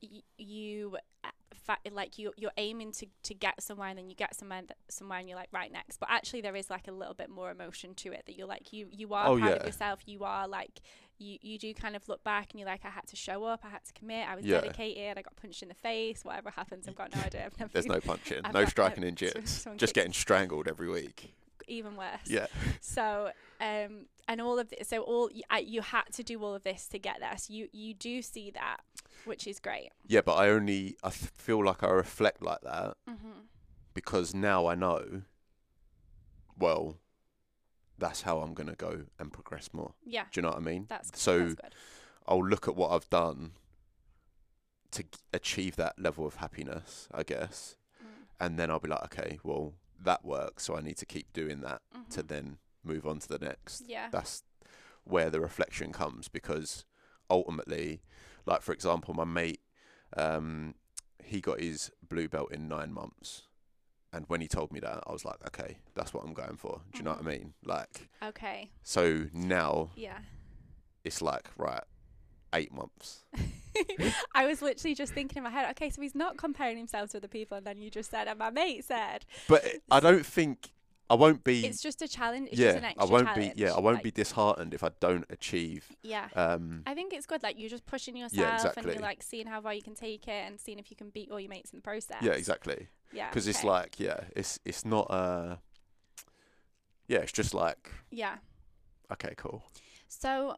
[0.03, 1.29] y- you uh,
[1.93, 5.19] like you you're aiming to to get somewhere, and then you get somewhere th- somewhere,
[5.21, 5.99] and you're like right next.
[5.99, 8.73] But actually, there is like a little bit more emotion to it that you're like
[8.73, 9.55] you you are Oh, proud yeah.
[9.57, 10.01] of yourself.
[10.07, 10.81] You are like.
[11.17, 13.61] You, you do kind of look back and you're like I had to show up
[13.65, 14.61] I had to commit I was Yeah.
[14.63, 17.71] dedicated I got punched in the face whatever happens I've got no idea I've never
[17.73, 21.33] there's no punching I've no striking no, in jits just getting strangled every week
[21.69, 22.27] even worse.
[22.27, 22.47] Yeah.
[22.81, 26.63] So um and all of this so all I, you had to do all of
[26.63, 27.37] this to get there.
[27.37, 28.79] So you you do see that
[29.25, 29.91] which is great.
[30.07, 33.41] Yeah but I only I th- feel like I reflect like that mm-hmm.
[33.95, 35.23] because now I know
[36.59, 36.99] well
[37.99, 39.95] that's how I'm gonna go and progress more.
[40.05, 40.25] Yeah.
[40.31, 40.87] Do you know what I mean?
[40.89, 41.75] That's So- that's good.
[42.27, 43.53] I'll look at what I've done
[44.93, 48.27] to g- achieve that level of happiness, I guess, mm.
[48.41, 49.75] and then I'll be like, okay, well,
[50.05, 52.29] that works, so I need to keep doing that to Mhm.
[52.29, 53.85] then move on to the next.
[53.89, 54.43] yeah That's
[55.05, 56.85] where the reflection comes because
[57.29, 58.03] ultimately,
[58.47, 59.61] like for example, my mate,
[60.17, 60.75] um,
[61.23, 63.49] he got his blue belt in nine months.
[64.13, 66.83] And when he told me that, I was like, okay, that's what I'm going for.
[66.93, 67.39] Do you know what I Mhm.
[67.39, 67.55] mean?
[67.65, 70.21] Like, okay so now yeah
[71.03, 71.85] it's like, right,
[72.55, 73.25] eight months.
[74.35, 77.17] I was literally just thinking in my head okay so he's not comparing himself to
[77.19, 80.71] other people and then you just said and my mate said But I don't think
[81.11, 81.67] I won't be.
[81.67, 83.55] it's just a challenge it's just an yeah, I won't challenge.
[83.57, 83.61] be.
[83.63, 85.89] Yeah, I won't like, be disheartened if I don't achieve.
[86.03, 88.93] yeah Um, I think it's good like you're just pushing yourself and exactly.
[88.95, 91.31] you're like seeing how far you can take it and seeing if you can beat
[91.33, 92.87] all your mates in the process yeah, exactly.
[93.13, 95.11] yeah Because it's like, yeah, it's it's not.
[95.11, 95.57] Uh,
[97.09, 98.37] yeah, it's just like, yeah
[99.13, 99.63] okay, cool.
[100.09, 100.55] So,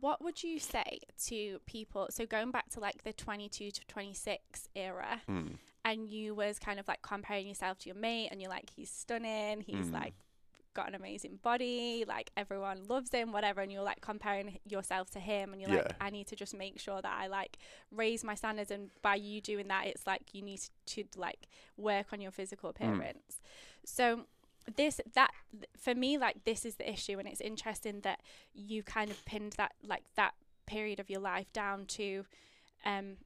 [0.00, 2.08] what would you say to people?
[2.10, 5.58] So, going back to like the 22 to 26 era, Mm.
[5.84, 8.90] and you was kind of like comparing yourself to your mate, and you're like, he's
[8.90, 9.92] stunning, he's Mm.
[9.92, 10.14] like
[10.72, 15.20] got an amazing body, like everyone loves him, whatever, and you're like comparing yourself to
[15.20, 17.58] him, and you're like, I need to just make sure that I like
[17.92, 22.12] raise my standards, and by you doing that, it's like you need to, like work
[22.12, 22.76] on your physical Mm.
[22.76, 23.40] appearance.
[23.84, 24.26] So,
[24.76, 25.30] this that
[25.76, 28.20] for me like this is the issue and it's interesting that
[28.54, 30.34] you kind of pinned that like that
[30.66, 32.24] period of your life down to
[32.84, 33.16] um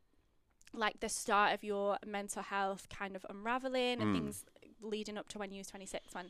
[0.72, 4.12] like the start of your mental health kind of unraveling and Mm.
[4.14, 4.44] things
[4.80, 6.26] leading up to when you was 26 when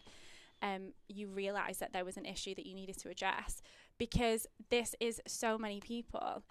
[0.62, 3.62] um you realized that there was an issue that you needed to address
[3.98, 6.42] because this is so many people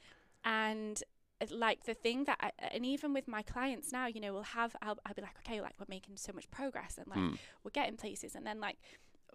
[0.43, 1.04] and
[1.52, 4.76] like the thing that I, and even with my clients now you know we'll have
[4.82, 7.38] I'll, I'll be like okay like we're making so much progress and like Mm.
[7.63, 8.36] we're getting places.
[8.36, 8.78] And then like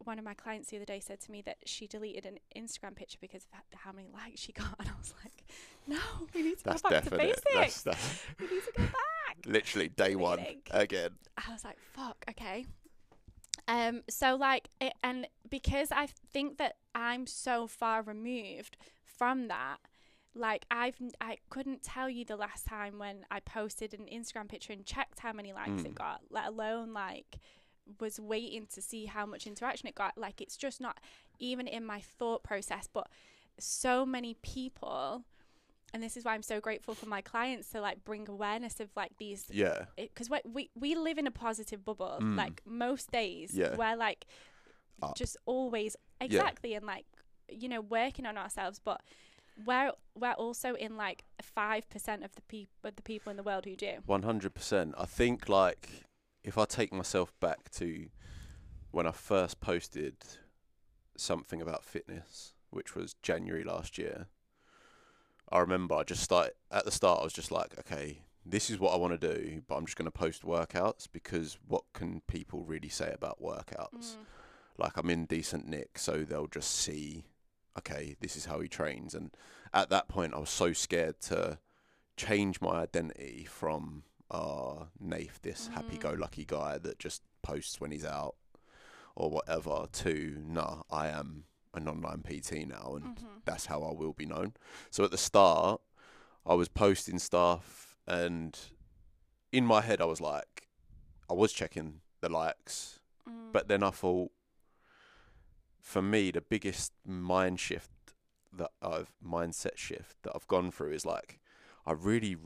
[0.04, 2.96] one of my clients the other day said to me that she deleted an Instagram
[2.96, 5.44] picture because of how many likes she got and I was like
[5.86, 5.98] no
[6.34, 7.42] we need to That's go back to basics.
[7.54, 9.36] That's, that's we need to go back.
[9.46, 11.10] Literally day one again.
[11.36, 12.66] I was like fuck okay.
[13.68, 19.76] Um, so like, it, and because I think that I'm so far removed from that,
[20.34, 24.72] like I've I couldn't tell you the last time when I posted an Instagram picture
[24.72, 25.94] and checked how many likes it Mm.
[25.94, 27.38] got, let alone like
[28.00, 30.16] was waiting to see how much interaction it got.
[30.16, 30.98] Like it's just not
[31.38, 33.08] even in my thought process, but
[33.58, 35.24] so many people
[35.94, 38.88] and this is why I'm so grateful for my clients to like bring awareness of
[38.96, 39.84] like these Yeah.
[39.96, 42.36] because we, we live in a positive bubble Mm.
[42.38, 43.76] like most days Yeah.
[43.76, 44.24] we're like
[45.02, 45.14] Up.
[45.16, 47.04] just always exactly and like
[47.50, 49.02] you know working on ourselves but
[49.64, 51.24] we're we're also in like
[51.56, 54.94] 5% of the people of the people in the world who do One hundred percent.
[54.98, 55.88] I think like
[56.44, 58.08] if I take myself back to
[58.90, 60.16] when I first posted
[61.16, 64.26] something about fitness, which was January last year,
[65.50, 67.20] I remember I just started at the start.
[67.20, 69.96] I was just like, okay, this is what I want to do, but I'm just
[69.96, 74.16] going to post workouts because what can people really say about workouts?
[74.16, 74.26] Mm.
[74.78, 77.24] Like I'm in decent nick, so they'll just see,
[77.78, 79.14] okay, this is how he trains.
[79.14, 79.30] And
[79.72, 81.58] at that point, I was so scared to
[82.16, 85.72] change my identity from uh Nath, this Mhm.
[85.74, 88.36] happy-go-lucky guy that just posts when he's out
[89.14, 93.42] or whatever, to nah, I am an online PT now, and Mhm.
[93.44, 94.54] that's how I will be known.
[94.90, 95.80] So at the start,
[96.46, 98.58] I was posting stuff, and
[99.52, 100.68] in my head, I was like,
[101.28, 103.52] I was checking the likes, Mm.
[103.52, 104.32] but then I thought,
[105.82, 107.90] for me, the biggest mind shift
[108.56, 111.40] that I've mindset shift that I've gone through is like,
[111.84, 112.36] I really,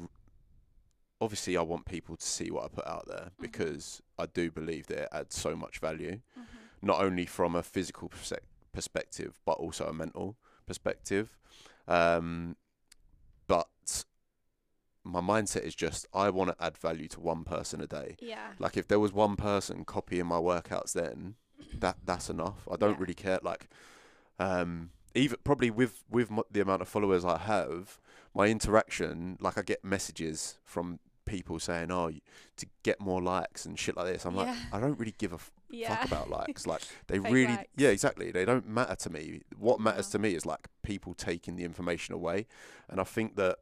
[1.21, 3.41] obviously, I want people to see what I put out there Mhm.
[3.41, 6.47] because I do believe that it adds so much value, Mhm.
[6.83, 8.33] not only from a physical perse-
[8.73, 11.39] perspective but also a mental perspective.
[11.89, 12.57] Um,
[13.47, 14.05] but
[15.05, 18.17] my mindset is just I want to add value to one person a day.
[18.19, 21.37] yeah Like if there was one person copying my workouts, then
[21.79, 22.67] that that's enough.
[22.71, 23.01] I don't Yeah.
[23.01, 23.39] really care.
[23.43, 23.69] Like,
[24.39, 27.99] um, even probably with with m- the amount of followers I have,
[28.35, 32.11] my interaction, like I get messages from people saying, "Oh,
[32.57, 35.37] to get more likes and shit like this." I'm like, I don't really give a
[35.37, 36.67] f- yeah fuck about likes.
[36.67, 37.69] Like they Fake really, likes.
[37.77, 38.31] yeah, exactly.
[38.31, 39.43] They don't matter to me.
[39.59, 40.13] What matters No.
[40.13, 42.47] to me is like people taking the information away,
[42.89, 43.59] and I think that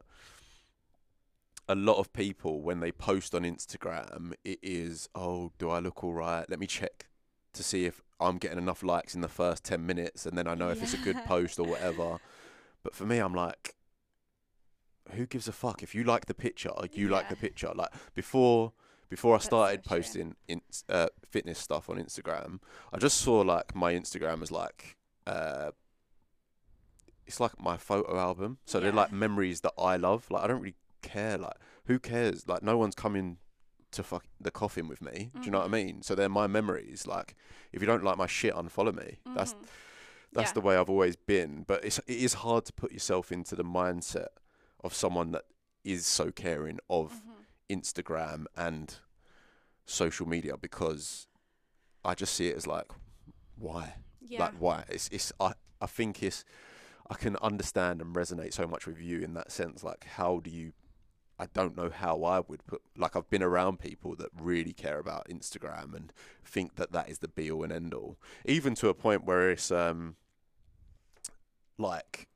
[1.67, 6.03] a lot of people when they post on Instagram, it is, oh, do I look
[6.03, 6.47] all right?
[6.49, 7.07] Let me check
[7.55, 10.55] to see if I'm getting enough likes in the first ten minutes, and then I
[10.55, 12.19] know if it's a good post or whatever.
[12.83, 13.75] But for me, I'm like,
[15.11, 16.71] who gives a fuck if you like the picture?
[16.93, 17.71] You like the picture.
[17.73, 18.73] Like before,
[19.09, 19.97] before I That's so started true.
[19.97, 22.59] posting in, uh, fitness stuff on Instagram,
[22.93, 25.71] I just saw like my Instagram as like, uh,
[27.25, 28.59] it's like my photo album.
[28.65, 30.29] So they're like memories that I love.
[30.29, 31.37] Like I don't really care.
[31.37, 32.47] Like who cares?
[32.47, 33.37] Like no one's coming
[33.95, 35.31] to fuck the coffin with me.
[35.33, 35.85] Do you know what I Mhm.
[35.85, 36.01] mean?
[36.03, 37.05] So they're my memories.
[37.07, 37.35] Like
[37.73, 39.19] if you don't like my shit, unfollow me.
[39.35, 39.65] That's Mhm.
[40.31, 40.53] that's Yeah.
[40.53, 41.63] the way I've always been.
[41.63, 44.27] But it's it is hard to put yourself into the mindset
[44.83, 45.45] of someone that
[45.83, 47.45] is so caring of Mhm.
[47.69, 48.99] Instagram and
[49.85, 51.27] social media because
[52.03, 52.91] I just see it as like
[53.57, 53.95] why?
[54.21, 54.85] yeah Like why?
[54.89, 56.43] It's it's I I think it's
[57.09, 59.83] I can understand and resonate so much with you in that sense.
[59.83, 60.73] Like how do you
[61.37, 64.99] I don't know how I would put like I've been around people that really care
[64.99, 68.17] about Instagram and think that that is the be all and end all.
[68.45, 70.15] Even to a point where it's um
[71.77, 72.27] like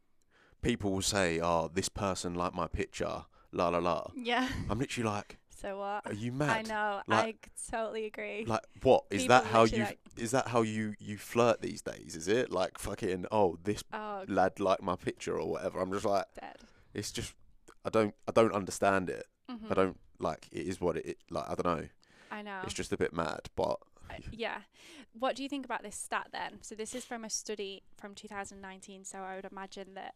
[0.61, 4.11] people will say, "Oh, this person liked my picture." La la la.
[4.15, 6.67] yeah I'm literally like, so what "Are you mad?
[6.67, 10.29] I know Like- I totally agree Like what is People that how you like- is
[10.31, 12.15] that how you you flirt these days?
[12.15, 15.79] Is it like fucking oh this oh lad liked my picture or whatever?
[15.79, 16.57] I'm just like dead
[16.93, 17.33] it's just
[17.89, 19.25] I don't I don't understand it.
[19.49, 19.71] Mhm.
[19.71, 21.87] I don't like it is what it, it like I don't know.
[22.31, 23.79] I know It's just a bit mad, but
[24.31, 24.59] yeah.
[25.17, 26.59] What do you think about this stat then?
[26.61, 29.05] So this is from a study from 2019.
[29.05, 30.13] So I would imagine that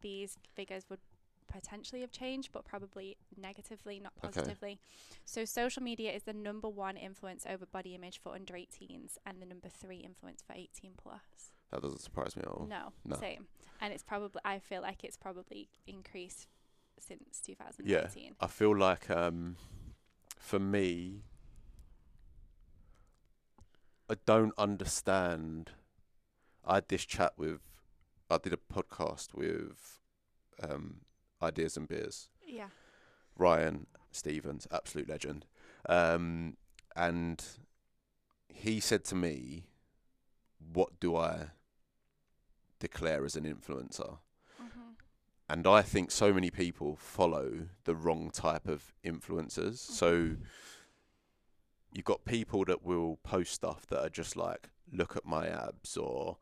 [0.00, 1.00] these figures would
[1.48, 4.28] potentially have changed, but probably negatively, not Okay.
[4.32, 4.78] positively.
[5.26, 9.40] So social media is the number one influence over body image for under 18s, and
[9.42, 11.52] the number three influence for 18 plus.
[11.70, 12.66] that doesn't surprise me at all.
[12.66, 13.16] No, no.
[13.16, 13.48] same.
[13.80, 16.46] And it's probably I feel like it's probably increased
[16.98, 18.34] since 2019.
[18.40, 19.56] I feel like um
[20.38, 21.22] for me
[24.08, 25.70] I don't understand
[26.64, 27.60] I had this chat with
[28.30, 30.00] I did a podcast with
[30.62, 31.00] um
[31.42, 32.28] Ideas and Beers.
[32.46, 32.68] Yeah.
[33.36, 35.46] Ryan Stevens, absolute legend.
[35.88, 36.56] Um
[36.94, 37.42] and
[38.48, 39.64] he said to me,
[40.72, 41.48] What do I
[42.78, 44.18] declare as an influencer?
[45.52, 49.76] And I think so many people follow the wrong type of influencers.
[49.76, 50.36] So
[51.92, 55.98] you've got people that will post stuff that are just like, look at my abs
[55.98, 56.38] or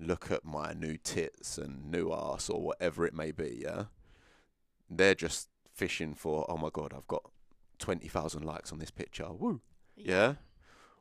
[0.00, 3.60] look at my new tits and new ass or whatever it may be.
[3.62, 3.84] Yeah,
[4.90, 6.44] they're just fishing for.
[6.48, 7.30] Oh my god, I've got
[7.78, 9.30] twenty thousand likes on this picture.
[9.30, 9.60] Woo.
[9.94, 10.34] Yeah.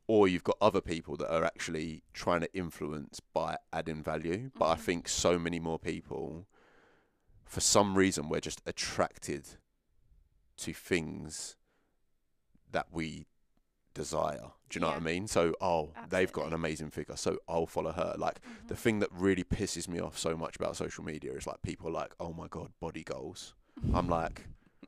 [0.06, 4.52] Or you've got other people that are actually trying to influence by adding value.
[4.58, 4.80] But I Mhm.
[4.82, 6.48] think so many more people,
[7.50, 9.46] for some reason, we're just attracted
[10.58, 11.56] to things
[12.72, 13.26] that we
[13.96, 14.52] desire.
[14.70, 15.28] Do you know what I mean?
[15.28, 18.14] So, oh, they've got an amazing figure, so I'll follow her.
[18.18, 18.78] Like, the Mhm.
[18.78, 21.92] thing that really pisses me off so much about social media is like people are
[21.92, 23.56] like, oh my God, body goals.
[23.96, 24.46] I'm like,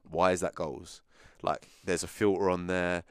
[0.08, 1.02] why is that goals?
[1.42, 3.04] Like, there's a filter on there.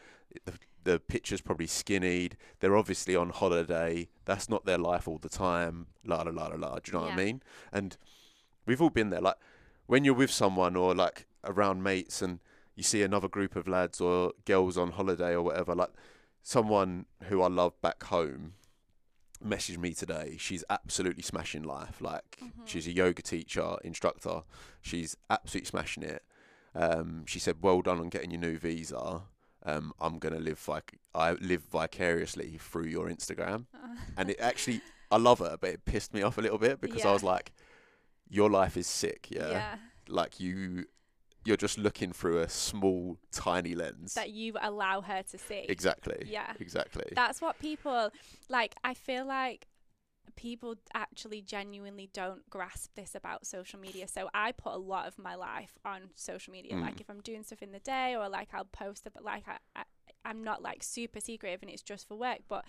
[0.45, 0.53] The,
[0.85, 2.37] the picture's probably skinnied.
[2.61, 4.09] They're obviously on holiday.
[4.27, 5.89] That's not their life all the time.
[6.05, 6.79] La la la la la.
[6.79, 7.43] Do you know what I mean?
[7.73, 7.97] And
[8.71, 9.21] we've all been there.
[9.21, 9.37] Like,
[9.87, 12.39] when you're with someone or like around mates and
[12.77, 15.91] you see another group of lads or girls on holiday or whatever, like
[16.43, 18.55] someone who I love back home
[19.45, 20.37] messaged me today.
[20.39, 22.01] She's absolutely smashing life.
[22.01, 22.67] Like Mhm.
[22.67, 24.43] she's a yoga teacher, instructor.
[24.81, 26.23] She's absolutely smashing it.
[26.75, 29.23] Um, she said, "Well done on getting your new visa.
[29.65, 33.67] Um, I'm gonna live vic- I live vicariously through your Instagram."
[34.17, 34.81] And it actually,
[35.11, 37.53] I love her, but it pissed me off a little bit because I was like,
[38.31, 39.51] "Your life is sick, yeah.
[39.51, 39.75] yeah.
[40.09, 40.87] Like you,
[41.45, 45.67] you're just looking through a small, tiny lens." That you allow her to see.
[45.69, 46.27] exactly.
[46.27, 46.53] Yeah.
[46.59, 47.13] Exactly.
[47.15, 48.11] That's what people
[48.49, 48.75] like.
[48.83, 49.67] I feel like
[50.37, 54.09] people actually genuinely don't grasp this about social media.
[54.09, 56.75] So I put a lot of my life on social media.
[56.75, 56.83] Mm.
[56.83, 59.57] Like if I'm doing stuff in the day or like I'll post but like I,
[59.77, 59.83] I
[60.25, 62.65] I'm not like super secretive and it's just for work, but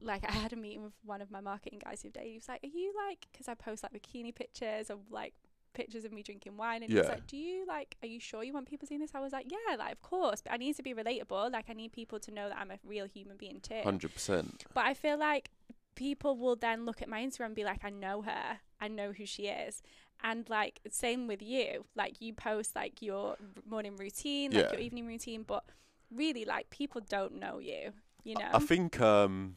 [0.00, 2.30] like I had a meeting with one of my marketing guys the other day.
[2.30, 5.34] He was like, "Are you like?" Because I post like bikini pictures of like
[5.72, 7.96] pictures of me drinking wine, and he was like, "Do you like?
[8.02, 10.40] Are you sure you want people seeing this?" I was like, "Yeah, like of course,
[10.42, 11.52] but I need to be relatable.
[11.52, 14.64] Like I need people to know that I'm a real human being too." Hundred percent.
[14.74, 15.50] But I feel like
[15.94, 18.60] people will then look at my Instagram and be like, I know her.
[18.80, 19.82] I know who she is.
[20.22, 21.84] And like same with you.
[21.94, 23.36] Like you post like your
[23.68, 24.72] morning routine, like Yeah.
[24.72, 25.64] your evening routine, but
[26.10, 27.92] really like people don't know you.
[28.24, 28.48] You know?
[28.52, 29.56] I think um,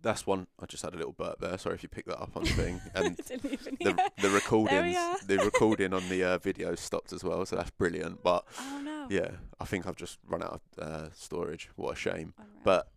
[0.00, 0.46] that's one.
[0.60, 1.56] I just had a little burp there.
[1.58, 2.80] Sorry if you picked that up on the thing.
[2.94, 7.70] And the the recordings, the recording on the uh, video stopped as well, so that's
[7.70, 8.22] brilliant.
[8.22, 9.06] But Oh no.
[9.10, 11.70] yeah, I think I've just run out of uh, storage.
[11.76, 12.34] What a shame.
[12.38, 12.60] Unreal.
[12.64, 12.90] But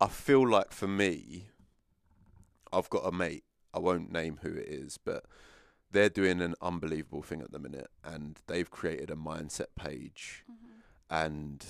[0.00, 1.48] I feel like for me,
[2.72, 3.44] I've got a mate.
[3.72, 5.24] I won't name who it is, but
[5.92, 10.54] they're doing an unbelievable thing at the minute, and they've created a mindset page, Mhm.
[11.10, 11.66] and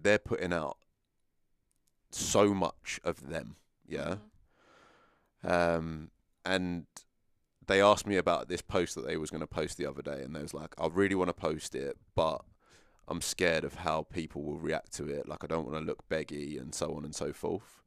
[0.00, 0.78] they're putting out
[2.10, 3.56] so much of them.
[3.86, 4.16] Yeah.
[5.44, 5.50] Mhm.
[5.50, 6.10] Um,
[6.44, 6.86] and
[7.66, 10.22] they asked me about this post that they was going to post the other day,
[10.22, 12.44] and they was like, "I really want to post it, but
[13.08, 15.28] I'm scared of how people will react to it.
[15.28, 17.82] Like, I don't want to look beggy and so on and so forth."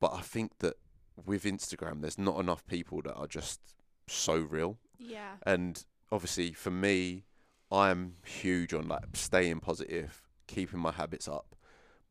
[0.00, 0.78] But I think that
[1.24, 3.60] with Instagram, there's not enough people that are just
[4.06, 4.78] so real.
[4.98, 5.36] Yeah.
[5.44, 7.26] And obviously, for me,
[7.70, 11.54] I'm huge on like staying positive, keeping my habits up.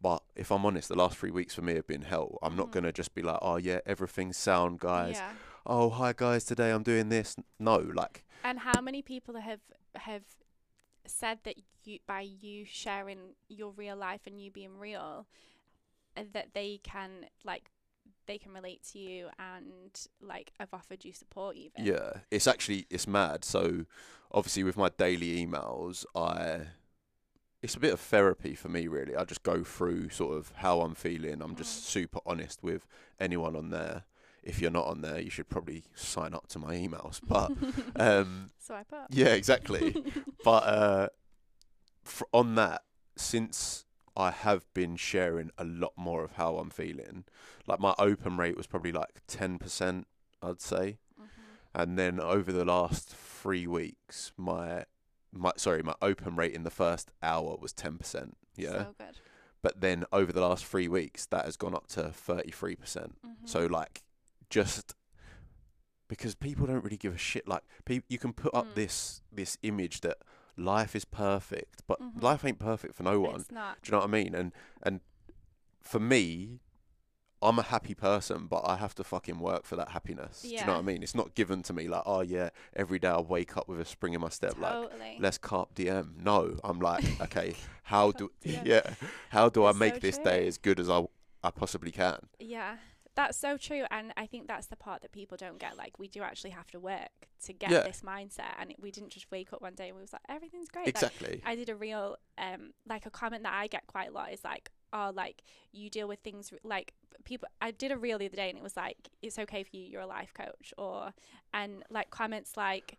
[0.01, 2.37] But if I'm honest, the last three weeks for me have been hell.
[2.41, 2.71] I'm not Mhm.
[2.71, 5.17] gonna just be like, oh yeah, everything's sound, guys.
[5.17, 5.33] Yeah.
[5.65, 7.35] Oh hi guys, today I'm doing this.
[7.59, 9.61] No, like And how many people have
[9.95, 10.23] have
[11.05, 15.27] said that you by you sharing your real life and you being real
[16.17, 17.71] uh, that they can like
[18.29, 21.83] they can relate to you and like I've offered you support even.
[21.85, 23.43] yeah, it's actually it's mad.
[23.43, 23.85] So
[24.31, 26.67] obviously with my daily emails, I
[27.61, 29.15] it's a bit of therapy for me really.
[29.15, 31.41] I just go through sort of how I'm feeling.
[31.41, 31.85] I'm just Mm.
[31.87, 32.85] super honest with
[33.19, 34.03] anyone on there.
[34.43, 37.19] If you're not on there, you should probably sign up to my emails.
[37.27, 37.51] But
[37.99, 39.07] um Swipe up.
[39.09, 39.95] yeah, exactly.
[40.45, 41.07] but uh,
[42.05, 42.83] fr- on that,
[43.17, 47.25] since I have been sharing a lot more of how I'm feeling,
[47.67, 50.07] like my open rate was probably like ten percent,
[50.41, 51.27] I'd say, Mhm.
[51.75, 54.85] and then over the last three weeks, my
[55.31, 58.35] my sorry, my open rate in the first hour was ten percent.
[58.55, 59.19] Yeah, So good.
[59.61, 63.17] but then over the last three weeks, that has gone up to thirty three percent.
[63.45, 64.03] So like,
[64.49, 64.95] just
[66.07, 67.47] because people don't really give a shit.
[67.47, 68.73] Like, pe- you can put up Mm.
[68.75, 70.17] this this image that
[70.59, 72.21] life is perfect, but Mhm.
[72.21, 73.41] life ain't perfect for no one.
[73.41, 73.81] It's not.
[73.81, 74.35] Do you know what I mean?
[74.35, 74.53] And
[74.83, 75.01] and
[75.81, 76.59] for me,
[77.41, 80.41] I'm a happy person, but I have to fucking work for that happiness.
[80.41, 81.01] Do you know what I mean?
[81.03, 83.85] It's not given to me like, oh yeah, every day I wake up with a
[83.85, 84.57] spring in my step.
[84.59, 85.15] Like, Totally.
[85.19, 86.15] let's carpe diem.
[86.21, 88.81] No, I'm like, okay, how do yeah,
[89.29, 91.07] how do I It's so make this day as good as I
[91.41, 92.27] I possibly can?
[92.39, 92.75] Yeah.
[93.19, 95.75] That's so true, and I think that's the part that people don't get.
[95.75, 97.09] Like, we do actually have to work
[97.45, 97.81] to get Yeah.
[97.81, 100.69] this mindset, and we didn't just wake up one day and we was like, everything's
[100.69, 100.85] great.
[100.85, 101.41] Like, Exactly.
[101.43, 104.45] I did a real, um, like a comment that I get quite a lot is
[104.45, 105.43] like, oh, like
[105.73, 106.93] you deal with things like
[107.25, 107.49] people.
[107.61, 109.83] I did a reel the other day, and it was like, it's okay for you,
[109.83, 111.13] you're a life coach, or
[111.53, 112.97] and like comments like,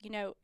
[0.00, 0.34] you know,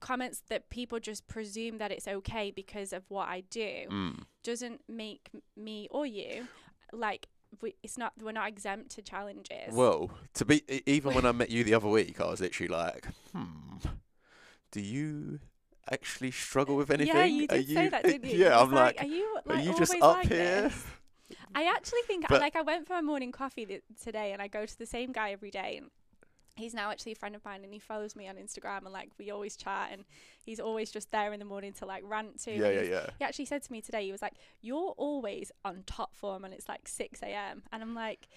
[0.00, 4.24] comments that people just presume that it's okay because of what I do Mm.
[4.42, 6.48] doesn't make me or you
[6.92, 7.28] like
[7.60, 9.72] we, it's not we're not exempt to challenges.
[9.72, 13.06] Well, to be even when I met you the other week, I was literally like,
[13.32, 13.78] "Hmm,
[14.72, 15.40] do you
[15.90, 17.14] actually struggle with anything?
[17.16, 18.38] Yeah, you Are did say that, didn't you?
[18.44, 20.62] Yeah, I'm was like, are you are you just up like here?
[20.62, 20.84] this?
[21.54, 24.48] I actually think But- like I went for a morning coffee th- today, and I
[24.48, 25.90] go to the same guy every day, and
[26.56, 29.10] he's now actually a friend of mine, and he follows me on Instagram, and like
[29.18, 30.04] we always chat, and
[30.42, 32.52] he's always just there in the morning to like rant to.
[32.52, 33.06] Yeah, yeah, yeah.
[33.18, 36.52] He actually said to me today, he was like, "You're always on top form, and
[36.52, 38.28] it's like six a.m." And I'm like,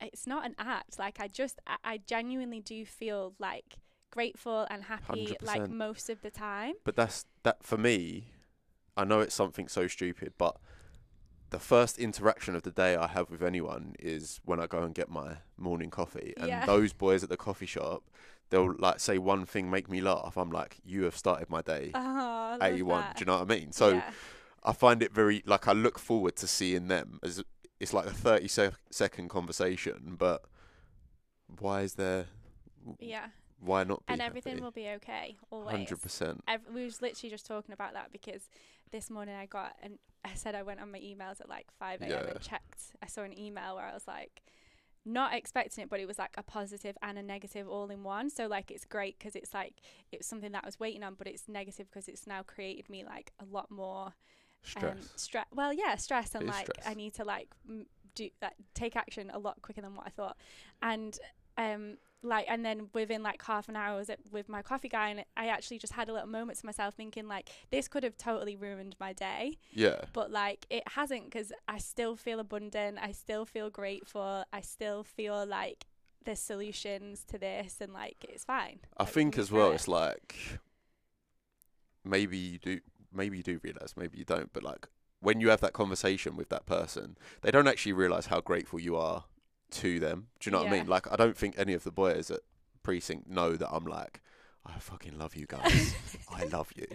[0.00, 0.98] "It's not an act.
[0.98, 3.76] Like I just, I, I genuinely do feel like
[4.10, 5.70] grateful and happy, like 100%.
[5.70, 8.32] most of the time." But that's that for me.
[8.98, 10.56] I know it's something so stupid, but
[11.50, 14.94] the first interaction of the day I have with anyone is when I go and
[14.94, 16.66] get my morning coffee, and Yeah.
[16.66, 18.02] those boys at the coffee shop,
[18.50, 20.36] they'll like say one thing make me laugh.
[20.36, 21.92] I'm like, you have started my day.
[21.94, 23.72] Oh, A one, do you know what I mean?
[23.72, 24.10] So yeah.
[24.64, 27.42] I find it very like I look forward to seeing them as
[27.78, 30.42] it's like a thirty sec- second conversation, but
[31.60, 32.26] why is there?
[33.00, 33.26] yeah,
[33.60, 34.62] Why not be and everything happy?
[34.64, 35.70] will be okay always.
[35.76, 36.42] Hundred percent.
[36.48, 38.48] Ev- we was literally just talking about that because
[38.90, 42.02] this morning I got and I said I went on my emails at like 5
[42.02, 42.10] a.m.
[42.10, 42.30] Yeah.
[42.30, 42.82] and checked.
[43.02, 44.42] I saw an email where I was like,
[45.04, 48.28] not expecting it, but it was like a positive and a negative all in one.
[48.28, 49.74] So like it's great because it's like
[50.10, 52.90] it was something that I was waiting on, but it's negative because it's now created
[52.90, 54.14] me like a lot more
[54.62, 54.84] Stress.
[54.84, 55.46] um, stress.
[55.54, 59.38] Well, yeah, stress and like I need to like m- do that, take action a
[59.38, 60.36] lot quicker than what I thought,
[60.82, 61.16] and
[61.56, 64.88] um, like and then within like half an hour I was at, with my coffee
[64.88, 68.02] guy, and I actually just had a little moment to myself, thinking like this could
[68.02, 70.02] have totally ruined my day, yeah.
[70.12, 75.02] but like it hasn't because I still feel abundant, I still feel grateful, I still
[75.04, 75.86] feel like
[76.24, 78.80] there's solutions to this, and like it's fine.
[78.96, 79.76] I Like, think as well, it.
[79.76, 80.34] it's like
[82.04, 82.80] maybe you do,
[83.12, 84.88] maybe you do realize, maybe you don't, but like
[85.20, 88.96] when you have that conversation with that person, they don't actually realize how grateful you
[88.96, 89.24] are
[89.72, 90.28] to them.
[90.40, 90.78] Do you know what I Yeah.
[90.82, 90.88] mean?
[90.88, 92.40] Like I don't think any of the boys at
[92.82, 94.20] precinct know that I'm like.
[94.68, 95.94] I fucking love you guys.
[96.28, 96.86] I love you.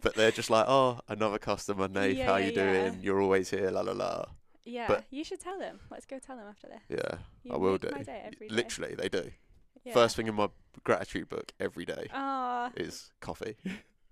[0.00, 2.16] But they're just like, oh, another customer, Nate.
[2.16, 2.64] Yeah, how you yeah.
[2.90, 2.98] doing?
[3.02, 4.24] You're always here, la la la.
[4.64, 5.78] yeah, but- you should tell them.
[5.92, 6.80] Let's go tell them after this.
[6.88, 7.90] Yeah, You I will make do.
[7.92, 8.54] My day every day.
[8.56, 9.30] Literally, they do.
[9.84, 9.92] Yeah.
[9.92, 10.48] First thing in my
[10.82, 12.08] gratitude book every day
[12.76, 13.56] is coffee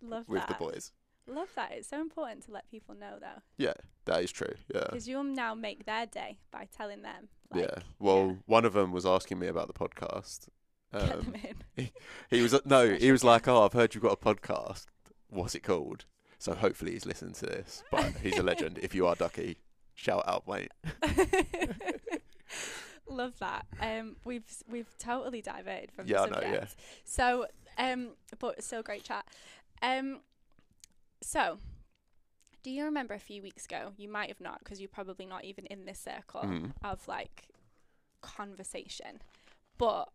[0.01, 0.49] love with that.
[0.49, 0.93] the boys.
[1.33, 1.73] Love that.
[1.73, 3.75] It's so important to let people know though, Yeah,
[4.05, 4.55] that is true.
[4.75, 4.85] Yeah.
[4.91, 7.29] because you'll now make their day by telling them.
[7.51, 7.75] Like, yeah.
[7.99, 8.33] Well, yeah.
[8.47, 10.49] one of them was asking me about the podcast.
[10.93, 11.35] Get Um, them
[11.77, 11.91] in.
[12.31, 14.87] he was no, he was like, "Oh, I've heard you've got a podcast.
[15.31, 16.05] What's it called?"
[16.39, 17.83] So hopefully he's listened to this.
[17.91, 18.79] But he's a legend.
[18.83, 19.59] If you are Ducky,
[19.95, 20.71] shout out, mate.
[23.09, 23.67] Love that.
[23.81, 26.67] Um, we've we've totally diverted from Yeah, I the know, yeah.
[27.05, 27.47] So,
[27.79, 29.25] um, but still great chat.
[29.83, 30.21] Um,
[31.23, 31.59] so,
[32.63, 33.93] do you remember a few weeks ago?
[33.97, 36.73] You might have not, because you're probably not even in this circle Mhm.
[36.83, 37.49] of like
[38.21, 39.21] conversation,
[39.79, 40.09] but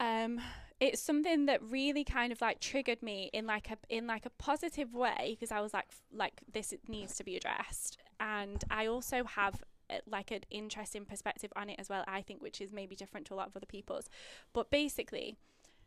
[0.00, 0.40] um
[0.80, 4.30] it's something that really kind of like triggered me in like a in like a
[4.30, 7.96] positive way because I was like like this needs to be addressed.
[8.18, 12.42] And I also have uh, like an interesting perspective on it as well I think
[12.42, 14.08] which is maybe different to a lot of other people's.
[14.52, 15.36] But basically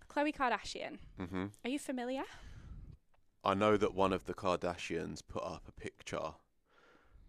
[0.09, 0.99] Khloe Kardashian.
[1.17, 2.23] Hmm are you familiar
[3.43, 6.33] I know that one of the Kardashians put up a picture,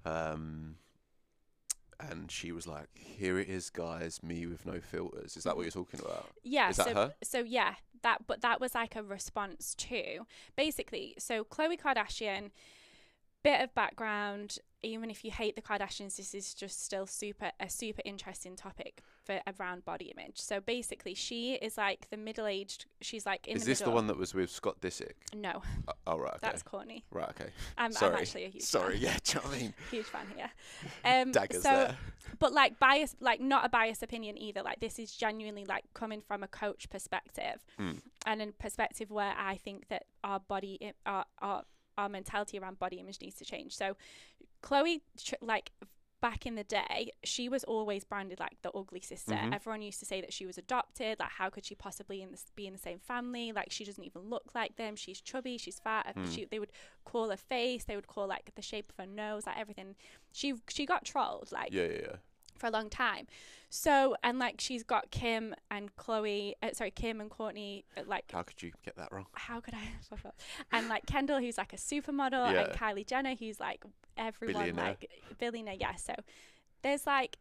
[0.04, 0.76] um,
[2.00, 5.62] and she was like, "Here it is, guys, me with no filters." Is that what
[5.62, 6.30] you're talking about?
[6.42, 7.14] Yeah, Is that so her?
[7.22, 11.14] so yeah, that but that was like a response to basically.
[11.18, 12.50] So Khloe Kardashian,
[13.42, 14.58] bit of background.
[14.84, 19.02] Even if you hate the Kardashians, this is just still super a super interesting topic
[19.24, 20.38] for around body image.
[20.40, 22.86] So basically, she is like the middle aged.
[23.00, 23.90] She's like in is the this middle.
[23.92, 25.14] the one that was with Scott Disick?
[25.34, 26.38] No, Uh, oh right, okay.
[26.42, 27.02] that's Kourtney.
[27.10, 27.50] right, okay.
[27.76, 29.02] I'm, I'm actually a huge Sorry, fan.
[29.02, 29.74] yeah, do you know what I mean?
[29.90, 30.50] huge fan here.
[31.04, 31.96] Um, Daggers so there.
[32.38, 36.20] but like bias like not a biased opinion either like this is genuinely like coming
[36.20, 38.00] from a coach perspective Mm.
[38.26, 41.62] and a perspective where i think that our body our our,
[41.98, 43.96] our mentality around body image needs to change so
[44.62, 45.00] khloe
[45.40, 45.70] like
[46.20, 49.54] back in the day she was always branded like the ugly sister Mhm.
[49.54, 52.46] everyone used to say that she was adopted like how could she possibly in this,
[52.56, 55.78] be in the same family like she doesn't even look like them she's chubby she's
[55.78, 56.34] fat Mm.
[56.34, 56.72] she, they would
[57.04, 59.94] call her face they would call like the shape of her nose like everything
[60.32, 62.16] she she got trolled like Yeah, yeah, yeah.
[62.58, 63.26] For a long time.
[63.70, 68.30] So and like she's got Kim and Khloe, uh, sorry Kim and Kourtney, uh, like
[68.32, 69.26] How could you get that wrong?
[69.32, 69.88] how could I?
[70.72, 72.64] and like Kendall, who's like a supermodel, Yeah.
[72.64, 73.84] and Kylie Jenner, who's like
[74.16, 74.84] everyone Billionaire.
[74.86, 75.76] like billionaire.
[75.78, 75.94] Yeah.
[75.96, 76.14] So
[76.82, 77.36] there's like,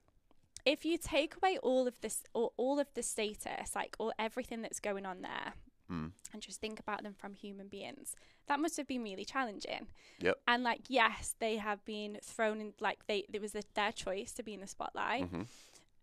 [0.65, 4.61] if you take away all of this, all, all of the status, like all everything
[4.61, 5.53] that's going on there,
[5.89, 6.11] Mm.
[6.33, 8.13] and just think about them from human beings,
[8.47, 9.87] that must have been really challenging.
[10.19, 10.37] Yep.
[10.47, 12.73] And like, yes, they have been thrown in.
[12.79, 15.25] Like they, it was a, their choice to be in the spotlight.
[15.25, 15.41] hmm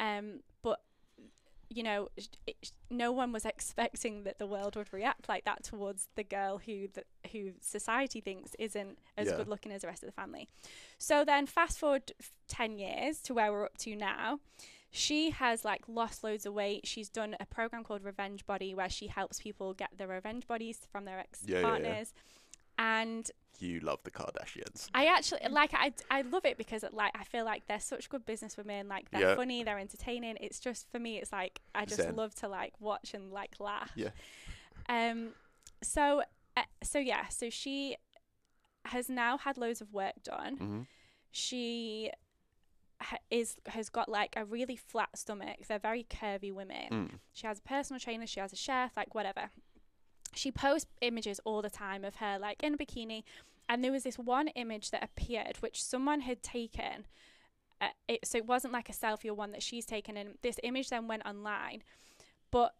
[0.01, 0.81] Um, but
[1.71, 2.09] you know,
[2.47, 6.59] it, no one was expecting that the world would react like that towards the girl
[6.59, 9.37] who the, who society thinks isn't as Yeah.
[9.39, 10.49] good looking as the rest of the family.
[10.99, 12.13] So then, fast forward
[12.49, 14.41] ten years to where we're up to now.
[14.97, 16.87] She has like lost loads of weight.
[16.87, 20.79] She's done a program called Revenge Body where she helps people get their revenge bodies
[20.93, 21.69] from their ex Yeah, yeah, yeah.
[21.69, 22.15] partners.
[22.79, 23.29] And
[23.59, 24.89] You love the Kardashians.
[24.95, 28.25] I actually like I I love it because like I feel like they're such good
[28.25, 28.87] business women.
[28.87, 29.35] Like they're Yeah.
[29.35, 30.37] funny, they're entertaining.
[30.41, 32.15] It's just for me, it's like I just Zen.
[32.15, 33.91] love to like watch and like laugh.
[33.97, 34.11] Yeah.
[34.89, 35.31] Um.
[35.83, 36.23] So
[36.57, 37.27] uh, so yeah.
[37.29, 37.97] So she
[38.85, 40.57] has now had loads of work done.
[40.57, 40.81] hmm
[41.33, 42.11] She
[43.05, 45.59] ha- is has got like a really flat stomach.
[45.69, 46.89] They're very curvy women.
[46.91, 47.11] Mm.
[47.33, 49.51] She has a personal trainer, she has a chef, like whatever.
[50.35, 53.23] She posts images all the time of her like in a bikini.
[53.69, 57.07] And there was this one image that appeared which someone had taken.
[57.81, 60.17] Uh, it, so it wasn't like a selfie or one that she's taken.
[60.17, 61.83] And this image then went online.
[62.51, 62.75] But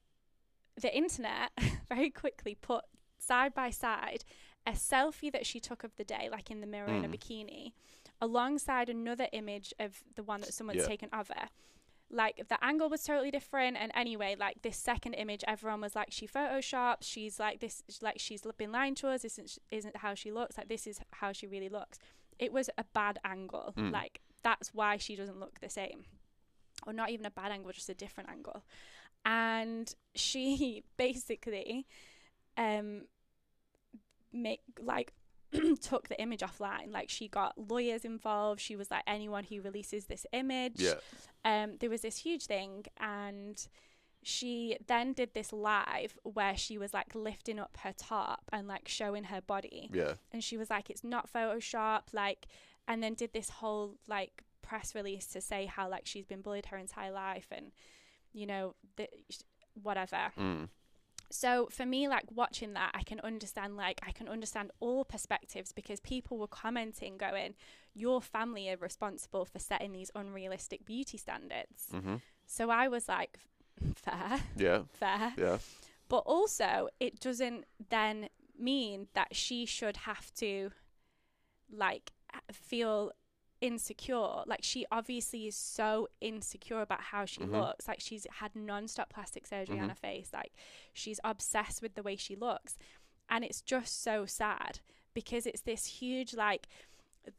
[0.81, 1.51] the internet
[1.89, 2.85] very quickly put
[3.19, 4.25] side by side
[4.67, 7.15] a selfie that she took of the day, like in the mirror in a Mm.
[7.19, 7.73] bikini,
[8.25, 10.87] alongside another image of the one that someone's Yeah.
[10.95, 11.49] taken of her.
[12.11, 16.09] Like the angle was totally different and anyway like this second image everyone was like
[16.11, 19.23] she photoshops she's like this like she's been lying to us.
[19.23, 20.57] This isn't, isn't how she looks.
[20.59, 21.99] Like this is how she really looks.
[22.39, 23.75] It was a bad angle.
[23.77, 23.93] Mm.
[23.93, 26.05] like that's why she doesn't look the same.
[26.87, 28.63] Or not even a bad angle just a different angle.
[29.25, 31.87] And she basically
[32.57, 32.89] um
[34.33, 35.13] make like
[35.81, 40.07] took the image offline like she got lawyers involved she was like anyone who releases
[40.07, 40.95] this image Yeah.
[41.45, 43.57] um, there was this huge thing, and
[44.23, 48.89] she then did this live where she was like lifting up her top and like
[48.89, 50.15] showing her body, Yeah.
[50.33, 52.47] and she was like, "It's not Photoshop," like,
[52.89, 56.67] and then did this whole like press release to say how like she's been bullied
[56.67, 57.73] her entire life, and
[58.33, 59.09] you know, the,
[59.83, 60.33] whatever.
[60.39, 60.69] Mm.
[61.31, 65.73] So for me, like watching that, I can understand like I can understand all perspectives
[65.73, 67.55] because people were commenting, going,
[67.95, 72.17] "Your family are responsible for setting these unrealistic beauty standards." hmm
[72.47, 73.39] So I was like,
[73.97, 74.83] fair, Yeah.
[74.93, 75.33] fair.
[75.37, 75.59] Yeah.
[76.09, 80.71] But also, it doesn't then mean that she should have to,
[81.75, 82.13] like,
[82.53, 83.13] feel
[83.61, 84.43] insecure.
[84.47, 87.53] Like, she obviously is so insecure about how she Mhm.
[87.53, 87.89] looks.
[87.89, 89.91] Like, she's had non-stop plastic surgery on Mhm.
[89.91, 90.33] her face.
[90.33, 90.53] Like,
[90.93, 92.77] she's obsessed with the way she looks.
[93.29, 94.81] And it's just so sad
[95.15, 96.69] because it's this huge, like,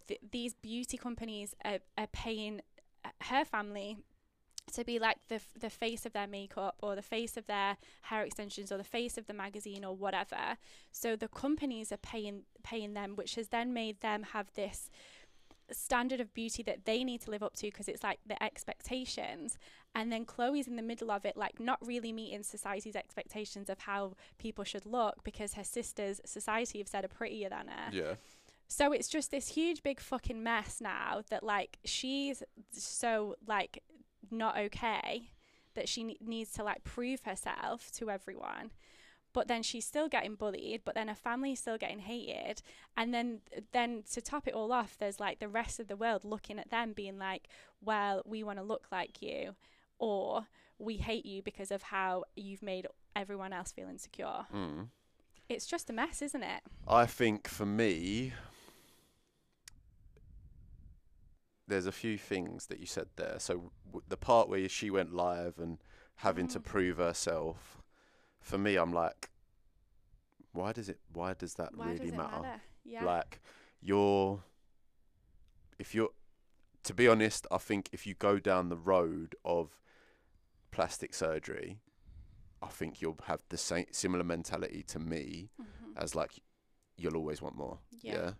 [0.08, 2.62] th- these beauty companies are, are paying
[3.04, 3.98] uh, her family
[4.74, 7.78] to be like the f- the face of their makeup or the face of their
[8.02, 10.58] hair extensions or the face of the magazine or whatever.
[10.92, 14.90] So the companies are paying paying them, which has then made them have this
[15.72, 19.58] standard of beauty that they need to live up to because it's like the expectations
[19.96, 23.80] and then Khloe's in the middle of it like not really meeting society's expectations of
[23.80, 28.14] how people should look because her sisters society have said are prettier than her Yeah.
[28.68, 33.82] so it's just this huge big fucking mess now that like she's so like
[34.32, 35.30] not okay
[35.74, 38.72] that she ne- needs to like prove herself to everyone.
[39.36, 42.62] But then she's still getting bullied, but then her family's still getting hated.
[42.96, 43.42] And then
[43.74, 46.70] then to top it all off, there's like the rest of the world looking at
[46.70, 47.50] them being like,
[47.82, 49.56] "Well, we want to look like you."
[50.00, 50.48] Or
[50.80, 54.46] we hate you because of how you've made everyone else feel insecure.
[54.54, 54.88] Mm.
[55.50, 56.64] It's just a mess, isn't it?
[56.88, 58.32] I think for me,
[61.68, 63.36] there's a few things that you said there.
[63.40, 65.80] So w- the part where she went live and
[66.18, 66.64] having to Mhm.
[66.64, 67.82] prove herself,
[68.46, 69.32] for me, I'm like,
[70.54, 71.00] why does it?
[71.12, 72.42] Why does that Why really does matter?
[72.44, 72.62] matter?
[72.86, 73.04] Yeah.
[73.04, 73.42] Like,
[73.82, 74.44] you're,
[75.80, 76.12] if you're,
[76.84, 79.80] to be honest, I think if you go down the road of
[80.72, 81.80] plastic surgery,
[82.62, 85.98] I think you'll have the same similar mentality to me Mhm.
[85.98, 86.40] as like
[86.98, 87.80] you'll always want more.
[88.02, 88.14] Yeah.
[88.14, 88.32] Yeah.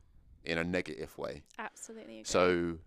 [0.44, 1.44] In a negative way.
[1.58, 2.20] Absolutely.
[2.20, 2.24] Agree.
[2.26, 2.78] So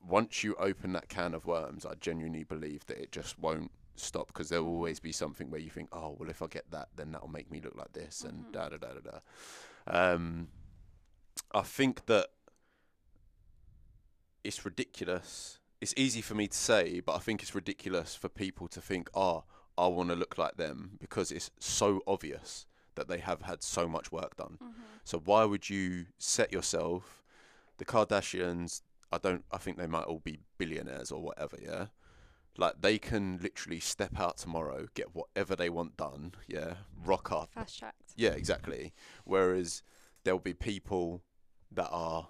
[0.00, 3.70] once you open that can of worms, I genuinely believe that it just won't
[4.00, 6.70] stop because there will always be something where you think, oh, well, if I get
[6.70, 8.52] that, then that'll make me look like this and Mhm.
[8.52, 10.12] da da da da da.
[10.14, 10.48] Um,
[11.52, 12.28] I think that
[14.44, 18.66] it's ridiculous it's easy for me to say, but I think it's ridiculous for people
[18.68, 19.44] to think, oh,
[19.76, 23.86] I want to look like them because it's so obvious that they have had so
[23.86, 24.56] much work done.
[24.62, 24.82] Mm-hmm.
[25.04, 27.22] So why would you set yourself?
[27.76, 28.80] The Kardashians,
[29.12, 29.44] I don't.
[29.52, 31.58] I think they might all be billionaires or whatever.
[31.62, 31.88] Yeah,
[32.58, 36.32] like they can literally step out tomorrow, get whatever they want done.
[36.46, 37.50] Yeah, rock up.
[37.54, 38.12] Fast tracked.
[38.16, 38.92] Yeah, exactly.
[39.24, 39.82] Whereas
[40.24, 41.22] there'll be people
[41.72, 42.28] that are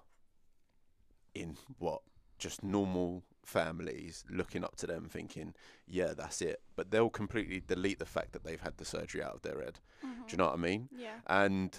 [1.34, 2.00] in what
[2.38, 5.54] just normal families looking up to them thinking,
[5.86, 6.60] yeah, that's it.
[6.74, 9.80] But they'll completely delete the fact that they've had the surgery out of their head.
[10.00, 10.36] Do you mm-hmm.
[10.36, 10.88] know what I mean?
[10.90, 11.20] Yeah.
[11.26, 11.78] And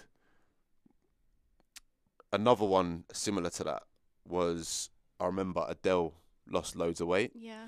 [2.32, 3.84] another one similar to that
[4.26, 4.90] was
[5.20, 6.14] I remember Adele
[6.50, 7.68] lost loads of weight Yeah.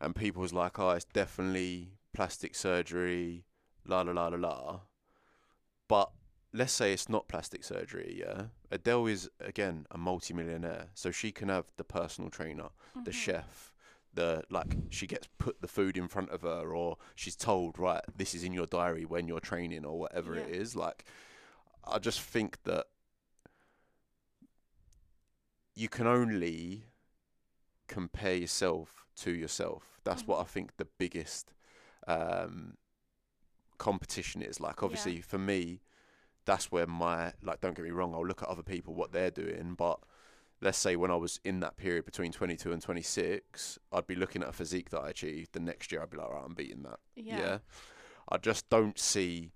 [0.00, 3.44] And people was like, Oh, it's definitely plastic surgery,
[3.86, 4.80] la la la la la.
[5.88, 6.10] But
[6.52, 8.46] let's say it's not plastic surgery, yeah.
[8.70, 12.70] Adele is again a multi-millionaire, so she can have the personal trainer,
[13.04, 13.14] the Mhm.
[13.14, 13.72] chef,
[14.12, 18.02] the like she gets put the food in front of her or she's told, right,
[18.16, 20.54] this is in your diary when you're training or whatever it Yeah.
[20.56, 20.74] is.
[20.76, 21.04] Like
[21.84, 22.86] I just think that
[25.74, 26.84] you can only
[27.86, 30.00] compare yourself to yourself.
[30.04, 31.52] That's what I think the biggest
[32.06, 32.76] um,
[33.78, 34.60] competition is.
[34.60, 35.80] Like, obviously, for me,
[36.46, 37.60] that's where my like.
[37.60, 38.14] Don't get me wrong.
[38.14, 39.98] I'll look at other people what they're doing, but
[40.62, 44.42] let's say when I was in that period between 22 and 26, I'd be looking
[44.42, 45.52] at a physique that I achieved.
[45.52, 46.98] The next year, I'd be like, right, I'm beating that.
[47.16, 47.38] Yeah.
[47.38, 47.58] yeah.
[48.28, 49.52] I just don't see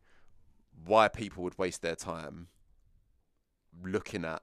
[0.85, 2.49] why people would waste their time
[3.83, 4.43] looking at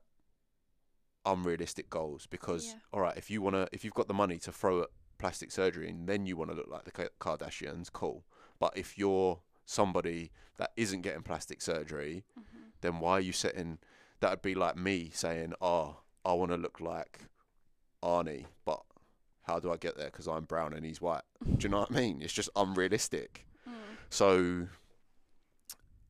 [1.26, 2.74] unrealistic goals because Yeah.
[2.94, 4.90] all right if you want to if you've got the money to throw at
[5.22, 8.24] plastic surgery and then you want to look like the Kardashians cool.
[8.60, 12.58] But if you're somebody that isn't getting plastic surgery Mm-hmm.
[12.82, 13.78] then why are you setting
[14.20, 17.20] that would be like me saying oh I want to look like
[18.04, 18.82] Arnie but
[19.44, 20.06] how do I get there?
[20.12, 21.24] Because I'm brown and he's white.
[21.44, 22.22] Do you know what I mean?
[22.22, 23.46] It's just unrealistic.
[23.68, 23.74] Mm.
[24.10, 24.68] so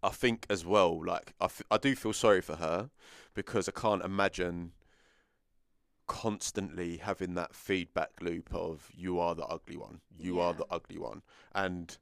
[0.03, 2.89] I think as well, like I, f- I do feel sorry for her
[3.35, 4.71] because I can't imagine
[6.07, 10.97] constantly having that feedback loop of you are the ugly one, you are the ugly
[10.97, 11.21] one,
[11.53, 11.97] and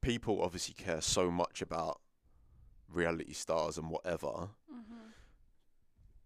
[0.00, 2.00] people obviously care so much about
[2.88, 4.50] reality stars and whatever.
[4.72, 5.12] Mhm.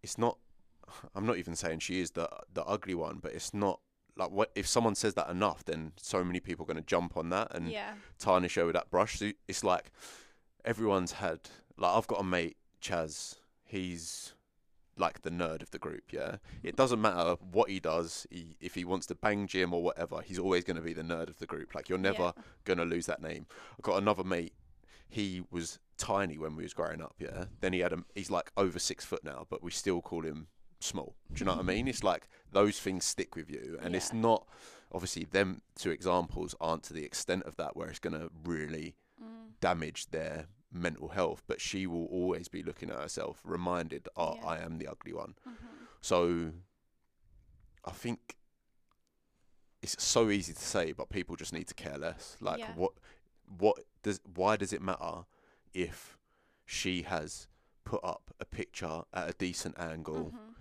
[0.02, 0.38] It's not.
[1.14, 3.80] I'm not even saying she is the the ugly one, but it's not
[4.16, 7.16] like what if someone says that enough, then so many people are going to jump
[7.16, 7.94] on that and Yeah.
[8.18, 9.18] tarnish her with that brush.
[9.18, 9.90] So it's like
[10.64, 11.40] everyone's had
[11.76, 13.38] like I've got a mate, Chaz.
[13.64, 14.34] He's
[14.96, 16.12] like the nerd of the group.
[16.12, 18.26] Yeah, it doesn't matter what he does.
[18.30, 21.02] He, if he wants to bang gym or whatever, he's always going to be the
[21.02, 21.74] nerd of the group.
[21.74, 22.42] Like you're never Yeah.
[22.64, 23.46] going to lose that name.
[23.72, 24.54] I've got another mate.
[25.08, 27.14] He was tiny when we was growing up.
[27.18, 27.44] Yeah.
[27.60, 28.04] Then he had a.
[28.14, 30.48] He's like over six foot now, but we still call him
[30.80, 31.14] small.
[31.32, 31.86] Do you know what I mean?
[31.88, 34.46] It's like those things stick with you, and it's not
[34.92, 38.94] obviously them two examples aren't to the extent of that where it's going to really
[39.22, 39.52] Mm.
[39.60, 44.46] damage their mental health but she will always be looking at herself reminded oh Yeah.
[44.46, 45.54] i am the ugly one Mhm.
[46.00, 46.52] so
[47.84, 48.36] i think
[49.82, 52.72] it's so easy to say but people just need to care less like Yeah.
[52.74, 52.92] what
[53.58, 55.24] what does why does it matter
[55.72, 56.16] if
[56.66, 57.46] she has
[57.84, 60.53] put up a picture at a decent angle Mhm.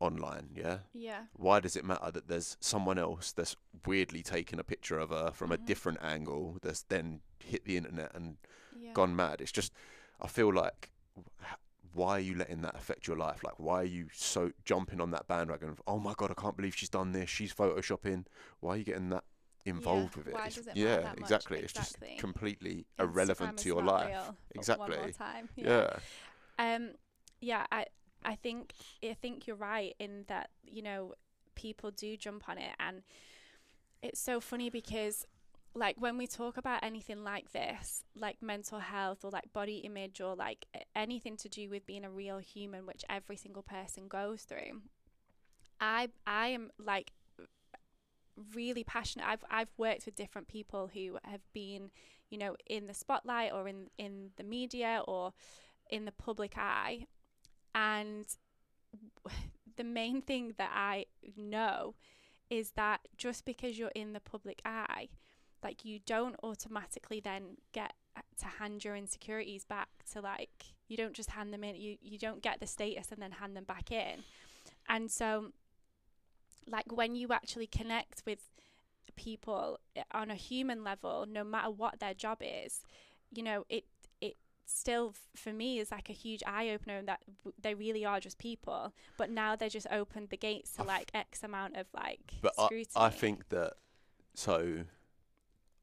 [0.00, 1.24] Online yeah Yeah.
[1.34, 5.30] why does it matter that there's someone else that's weirdly taken a picture of her
[5.32, 5.66] from a Mhm.
[5.66, 8.36] different angle that's then hit the internet and
[8.78, 8.92] Yeah.
[8.92, 9.40] gone mad?
[9.40, 9.72] It's just,
[10.20, 10.90] I feel like,
[11.92, 13.44] why are you letting that affect your life?
[13.44, 16.56] Like, why are you so jumping on that bandwagon of, oh my God, I can't
[16.56, 18.26] believe she's done this, she's photoshopping?
[18.60, 19.24] Why are you getting that
[19.64, 20.34] involved with it?
[20.34, 21.18] it yeah, much?
[21.18, 21.58] exactly.
[21.60, 24.30] It's just completely Instagram irrelevant to your life.
[24.54, 25.12] Exactly.
[25.12, 25.48] time.
[25.54, 25.96] Yeah.
[26.58, 26.94] Um,
[27.40, 27.83] yeah, I
[28.24, 28.72] I think
[29.02, 31.14] I think you're right in that you know
[31.54, 33.02] people do jump on it, and
[34.02, 35.26] it's so funny because
[35.74, 40.20] like when we talk about anything like this, like mental health or like body image
[40.20, 44.42] or like anything to do with being a real human, which every single person goes
[44.42, 44.82] through,
[45.80, 47.12] I I am like
[48.54, 49.26] really passionate.
[49.26, 51.90] I've I've worked with different people who have been,
[52.30, 55.32] you know, in the spotlight or in in the media or
[55.90, 57.06] in the public eye,
[57.74, 58.26] and
[59.76, 61.06] the main thing that I
[61.36, 61.94] know
[62.50, 65.08] is that just because you're in the public eye,
[65.62, 67.94] like you don't automatically then get
[68.38, 72.18] to hand your insecurities back to like you don't just hand them in you you
[72.18, 74.22] don't get the status and then hand them back in.
[74.88, 75.52] And so
[76.70, 78.50] like when you actually connect with
[79.16, 82.80] people eh, on a human level no matter what their job is
[83.30, 83.84] you know it it
[84.66, 88.38] still for me is like a huge eye opener that w- they really are just
[88.38, 91.86] people but now they just opened the gates to I f- like x amount of
[91.94, 92.90] like But I, scrutiny.
[92.96, 93.74] I think that
[94.34, 94.84] so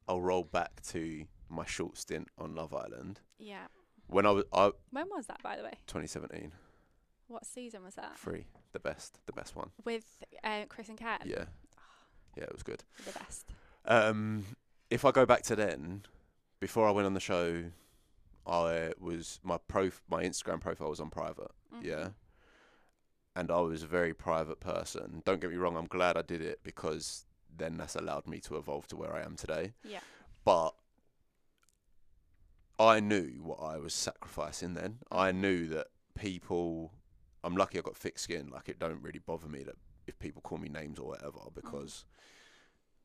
[0.08, 3.20] I'll roll back to my short stint on Love Island.
[3.38, 3.68] Yeah.
[4.08, 5.74] When I was I, when was that by the way?
[5.88, 6.52] 2017
[7.28, 8.18] what season was that?
[8.18, 9.70] Free the best the best one.
[9.86, 11.46] With uh, chris and kat yeah.
[12.36, 12.84] Yeah it was good.
[13.06, 13.46] The best.
[13.86, 14.46] Um
[14.90, 16.04] if I go back to then
[16.60, 17.66] before I went on the show
[18.48, 21.84] I was my prof my Instagram profile was on private Mhm.
[21.84, 22.10] yeah
[23.36, 26.42] and I was a very private person don't get me wrong I'm glad I did
[26.42, 27.26] it because
[27.56, 30.00] then that's allowed me to evolve to where I am today yeah
[30.44, 30.76] but
[32.80, 35.00] I knew what I was sacrificing then.
[35.12, 36.92] I knew that people
[37.44, 39.76] I'm lucky I got thick skin, like it don't really bother me that
[40.08, 42.06] if people call me names or whatever because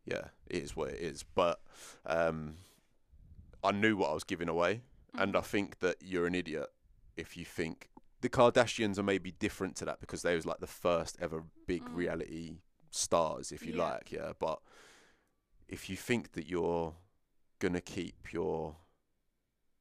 [0.07, 1.23] yeah, it is what it is.
[1.25, 1.61] But
[2.07, 2.57] um
[3.63, 4.81] I knew what I was giving away
[5.19, 6.69] and I think that you're an idiot
[7.17, 7.89] if you think
[8.21, 11.83] the Kardashians are maybe different to that because they was like the first ever big
[11.85, 11.95] Mm.
[11.97, 12.61] reality
[12.91, 13.85] stars, if you Yeah.
[13.85, 14.33] like, yeah.
[14.39, 14.61] But
[15.69, 16.95] if you think that you're
[17.59, 18.77] gonna keep your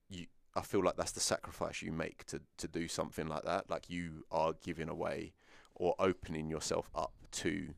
[0.10, 3.70] you I feel like that's the sacrifice you make to, to do something like that.
[3.70, 5.34] Like you are giving away
[5.74, 7.74] or opening yourself up to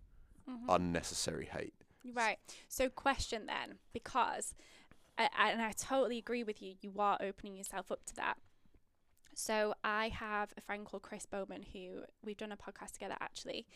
[0.48, 0.66] Mhm.
[0.70, 1.74] unnecessary hate.
[2.14, 2.40] Right.
[2.70, 4.54] So, question then, because,
[5.18, 8.38] I, I- and I totally agree with you, you are opening yourself up to that.
[9.36, 13.68] So, I have a friend called Chris Bowman who we've done a podcast together actually.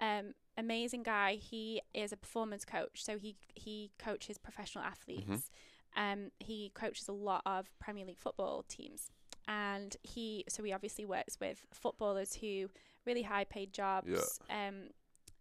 [0.00, 1.34] Um, amazing guy.
[1.34, 5.50] He is a performance coach, so he he coaches professional athletes.
[5.94, 9.10] Um, he coaches a lot of Premier League football teams,
[9.46, 12.70] and he so he obviously works with footballers who
[13.04, 14.08] really high paid jobs.
[14.48, 14.74] Um,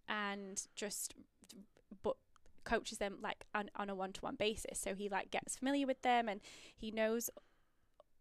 [0.09, 1.13] and just
[2.69, 4.75] coaches them like on, on a one-to-one basis.
[4.79, 6.39] So he like gets familiar with them and
[6.83, 7.29] he knows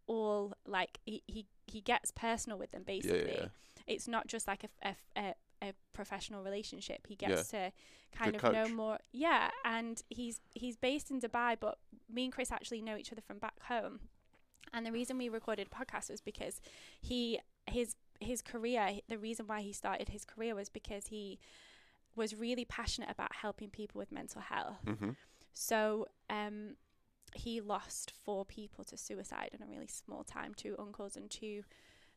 [0.06, 3.32] all like he he, he gets personal with them basically.
[3.38, 3.46] yeah.
[3.86, 5.34] it's not just like a, a, a,
[5.68, 7.00] a professional relationship.
[7.06, 7.28] He Yeah.
[7.28, 7.72] gets to
[8.16, 11.76] kind Good of know more yeah and he's he's based in dubai but
[12.10, 14.00] me and chris actually know each other from back home.
[14.72, 16.60] And the reason we recorded a podcast was because
[17.00, 21.38] he his his career the reason why he started his career was because he
[22.18, 25.10] was really passionate about helping people with mental health Mm-hmm.
[25.54, 26.74] so um,
[27.34, 31.62] he lost four people to suicide in a really small time two uncles and two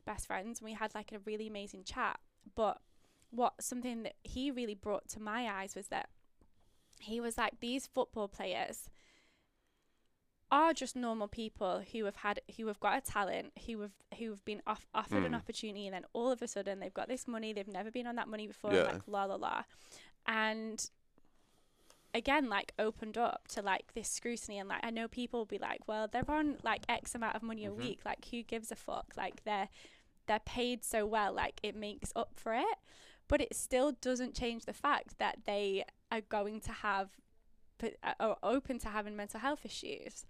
[0.06, 0.60] best friends.
[0.60, 2.20] And we had like a really amazing chat.
[2.56, 2.80] But
[3.30, 6.10] what something that he really brought to my eyes was that
[7.00, 8.90] he was like, these football players
[10.52, 14.30] are just normal people who have had who have got a talent who have who
[14.32, 15.38] have been off, offered an Mm.
[15.38, 18.16] opportunity and then all of a sudden they've got this money they've never been on
[18.18, 18.84] that money before Yeah.
[18.84, 19.64] like la la la
[20.28, 20.90] and
[22.14, 25.58] again like opened up to like this scrutiny and like I know people will be
[25.58, 27.70] like well they're on like X amount of money Mhm.
[27.70, 29.70] a week like who gives a fuck like they're
[30.28, 32.78] they're paid so well like it makes up for it
[33.30, 37.12] but it still doesn't change the fact that they are going to have
[38.04, 40.26] are uh, open to having mental health issues.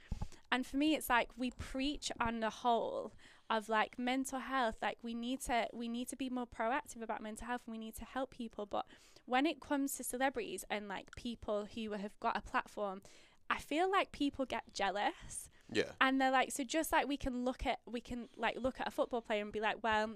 [0.52, 3.14] And for me it's like we preach on the whole
[3.50, 7.22] of like mental health like we need to we need to be more proactive about
[7.22, 8.66] mental health and we need to help people.
[8.66, 8.86] But
[9.26, 13.02] when it comes to celebrities and like people who have got a platform
[13.50, 15.50] i feel like people get jealous.
[15.74, 15.92] Yeah.
[16.02, 18.90] and they're like so just like we can look at we can like look at
[18.90, 20.10] a football player and be like well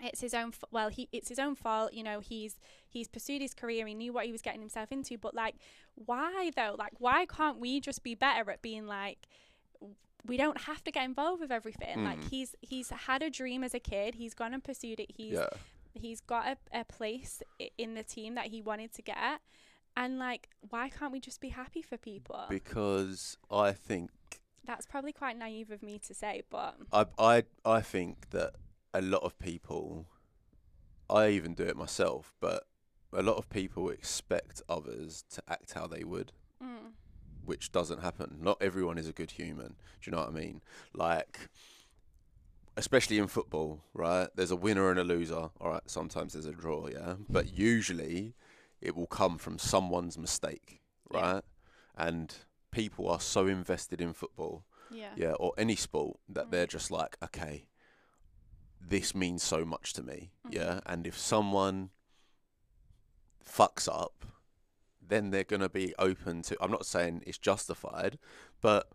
[0.00, 3.52] it's his own well he it's his own fault you know he's he's pursued his
[3.54, 5.56] career he knew what he was getting himself into but like
[5.96, 9.26] why though like why can't we just be better at being like
[10.26, 12.30] we don't have to get involved with everything like Mm.
[12.30, 15.48] he's he's had a dream as a kid he's gone and pursued it he's Yeah.
[15.94, 17.42] he's got a, a place
[17.76, 19.40] in the team that he wanted to get
[19.96, 24.10] and like why can't we just be happy for people Because I think
[24.64, 28.54] that's probably quite naive of me to say but I I I think that
[28.94, 30.06] a lot of people
[31.10, 32.64] I even do it myself, but
[33.12, 36.32] a lot of people expect others to act how they would,
[36.62, 36.92] mm,
[37.44, 38.36] which doesn't happen.
[38.40, 39.68] Not everyone is a good human.
[40.00, 40.60] Do you know what I mean?
[40.92, 41.48] Like
[42.76, 44.28] especially in football, right?
[44.34, 45.50] There's a winner and a loser.
[45.60, 47.14] All right, sometimes there's a draw, yeah?
[47.28, 48.34] But usually
[48.80, 50.80] it will come from someone's mistake,
[51.10, 51.32] Yeah.
[51.32, 51.44] right?
[51.96, 52.32] And
[52.70, 56.50] people are so invested in football yeah yeah, or any sport that Mm.
[56.50, 57.66] they're just like, okay,
[58.88, 60.54] this means so much to me, Mhm.
[60.54, 60.80] yeah.
[60.86, 61.90] And if someone
[63.44, 64.24] fucks up,
[65.00, 66.56] then they're gonna be open to.
[66.60, 68.18] I'm not saying it's justified,
[68.60, 68.90] but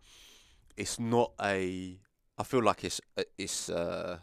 [0.76, 2.00] it's not a.
[2.38, 4.18] I feel like it's uh, it's uh,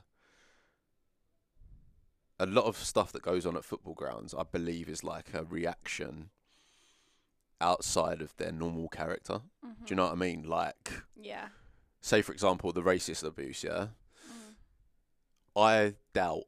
[2.39, 4.33] a lot of stuff that goes on at football grounds.
[4.33, 6.29] I believe is like a reaction
[7.59, 9.41] outside of their normal character.
[9.63, 9.85] Mhm.
[9.85, 10.43] Do you know what I mean?
[10.43, 11.49] Like yeah
[12.03, 13.89] say for example the racist abuse, yeah.
[15.55, 16.43] I doubt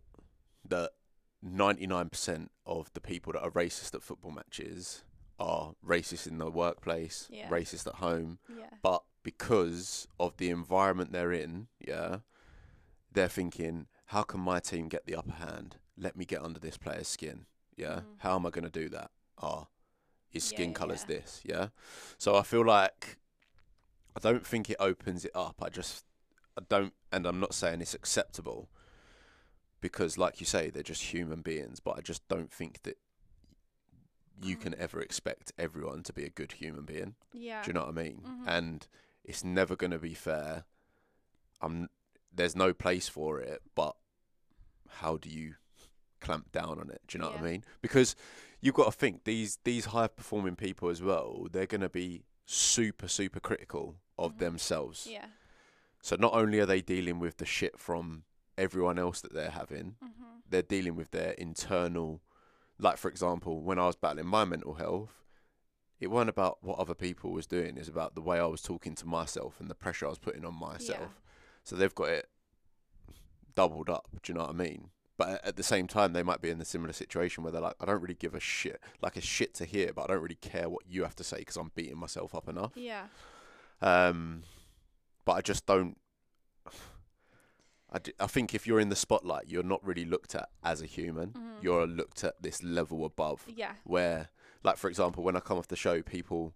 [0.67, 0.91] that
[1.45, 5.03] 99% of the people that are racist at football matches
[5.39, 7.49] are racist in the workplace, Yeah.
[7.49, 8.69] racist at home, Yeah.
[8.81, 12.19] but because of the environment they're in, yeah,
[13.11, 15.77] they're thinking, how can my team get the upper hand?
[15.97, 17.45] Let me get under this player's skin.
[17.75, 18.01] Yeah.
[18.01, 18.19] Mhm.
[18.19, 19.11] How am I going to do that?
[19.37, 19.67] Ah,
[20.29, 21.07] his skin yeah, colour's yeah.
[21.07, 21.41] this.
[21.43, 21.69] Yeah.
[22.17, 23.19] So I feel like
[24.15, 25.61] I don't think it opens it up.
[25.61, 26.05] I just,
[26.57, 28.69] I don't, and I'm not saying it's acceptable
[29.83, 32.97] because, like you say, they're just human beings, but I just don't think that
[34.41, 34.79] you can Mhm.
[34.79, 37.15] ever expect everyone to be a good human being.
[37.33, 37.61] Yeah.
[37.61, 38.21] Do you know what I mean?
[38.25, 38.47] Mhm.
[38.47, 38.87] And
[39.25, 40.63] it's never going to be fair.
[41.61, 41.89] I'm
[42.35, 43.95] there's no place for it, but
[44.89, 45.55] how do you
[46.19, 47.01] clamp down on it?
[47.07, 47.63] Do you know what I mean?
[47.81, 48.15] Because
[48.59, 51.47] you've got to think these these high performing people as well.
[51.51, 54.39] They're going to be super super critical of Mhm.
[54.39, 55.05] themselves.
[55.07, 55.29] Yeah.
[56.01, 58.23] So not only are they dealing with the shit from
[58.57, 60.41] everyone else that they're having, Mhm.
[60.49, 62.21] they're dealing with their internal
[62.79, 65.23] like for example when i was battling my mental health
[65.99, 68.95] it wasn't about what other people was doing it's about the way i was talking
[68.95, 71.21] to myself and the pressure i was putting on myself
[71.63, 72.27] so they've got it
[73.55, 76.41] doubled up do you know what i mean but at the same time they might
[76.41, 79.15] be in a similar situation where they're like i don't really give a shit like
[79.15, 81.55] a shit to hear but i don't really care what you have to say because
[81.55, 83.05] i'm beating myself up enough Yeah.
[83.81, 84.43] um,
[85.25, 85.97] but I just don't.
[87.95, 90.81] I, d- I think if you're in the spotlight, you're not really looked at as
[90.81, 91.29] a human.
[91.29, 91.61] Mhm.
[91.63, 93.73] You're looked at this level above, Yeah.
[93.83, 94.29] where,
[94.63, 96.55] like for example, when I come off the show, people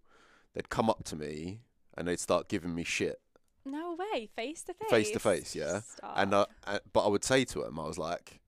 [0.53, 1.59] they'd come up to me
[1.95, 3.21] and they'd start giving me shit,
[3.65, 4.27] No way.
[4.35, 4.89] Face to face.
[4.89, 5.81] Face to face, yeah.
[6.15, 8.39] and uh, uh, but I would say to them, I was like,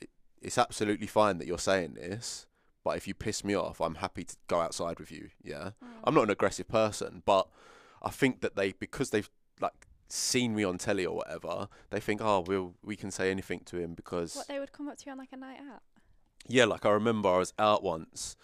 [0.00, 2.46] "It- "It's absolutely fine that you're saying this."
[2.82, 5.30] But if you piss me off, I'm happy to go outside with you.
[5.42, 6.00] Yeah, Mm.
[6.04, 7.48] I'm not an aggressive person, but
[8.02, 9.30] I think that they because they've
[9.60, 13.60] like seen me on telly or whatever, they think, oh, we'll we can say anything
[13.66, 15.82] to him because What they would come up to you on like a night out.
[16.46, 18.36] yeah, like I remember I was out once,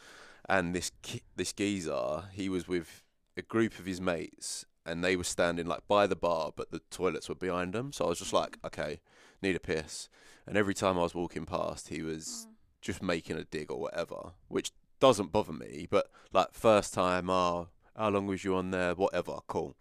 [0.49, 3.03] and this ki- this geezer he was with
[3.37, 6.81] a group of his mates, and they were standing like by the bar, but the
[6.91, 7.93] toilets were behind them.
[7.93, 9.01] So I was just like, okay,
[9.43, 10.09] need a piss.
[10.47, 12.55] And every time I was walking past, he was Mm.
[12.81, 15.87] just making a dig or whatever, which doesn't bother me.
[15.91, 18.95] But like first time, oh, how long was you on there?
[18.95, 19.77] Whatever, cool.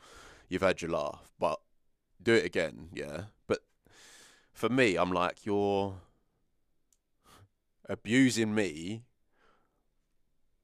[0.49, 1.59] You've had your laugh, but
[2.21, 3.25] do it again, yeah.
[3.47, 3.59] But
[4.53, 5.95] for me, I'm like you're
[7.89, 9.03] abusing me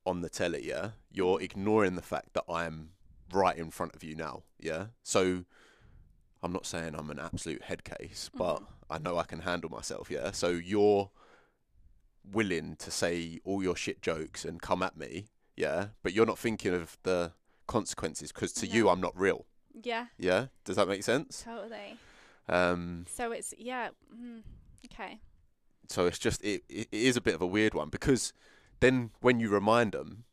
[0.05, 0.91] on the telly, yeah.
[1.11, 2.89] You're ignoring the fact that I'm
[3.31, 4.87] right in front of you now, yeah.
[5.03, 5.45] So
[6.41, 8.67] I'm not saying I'm an absolute head case, but Mhm.
[8.89, 10.31] I know I can handle myself, yeah.
[10.31, 11.09] So you're
[12.23, 16.39] willing to say all your shit jokes and come at me, yeah, but you're not
[16.39, 17.33] thinking of the
[17.67, 19.45] consequences because to you I'm not real,
[19.81, 20.07] Yeah.
[20.17, 20.47] yeah.
[20.65, 21.43] Does that make sense?
[21.43, 21.97] Totally.
[22.49, 23.89] Um, So it's yeah.
[24.13, 24.43] Mm,
[24.85, 25.19] okay.
[25.89, 28.33] so it's just it, it is a bit of a weird one because
[28.79, 30.25] then when you remind them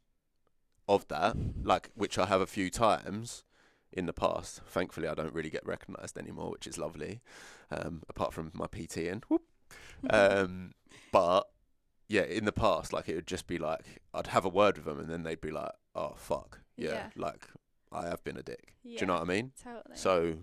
[0.88, 3.45] of that, like which I have a few times
[3.93, 4.61] in the past.
[4.66, 7.20] Thankfully, I don't really get recognised anymore, which is lovely.
[7.70, 9.43] Um, apart from my PT and whoop.
[10.11, 10.72] Um,
[11.12, 11.43] but
[12.09, 14.86] yeah, in the past, like it would just be like I'd have a word with
[14.86, 17.07] them, and then they'd be like, "Oh fuck, yeah, Yeah.
[17.16, 17.47] like
[17.93, 18.99] I have been a dick." yeah.
[18.99, 19.53] Do you know what I mean?
[19.62, 19.97] Totally.
[19.97, 20.38] So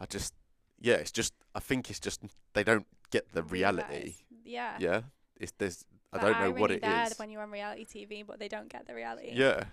[0.00, 0.34] I just
[0.80, 2.20] yeah, it's just I think it's just
[2.52, 4.16] they don't get the reality.
[4.44, 4.76] Yeah.
[4.78, 5.00] Yeah,
[5.40, 7.18] it's there's I don't know what it is.
[7.18, 9.30] when you're on reality TV, but they don't get the reality.
[9.32, 9.64] Yeah,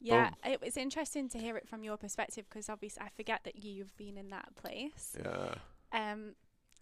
[0.00, 3.62] Yeah, it was interesting to hear it from your perspective because obviously I forget that
[3.64, 5.16] you've been in that place.
[5.22, 5.54] yeah,
[5.92, 6.34] Um,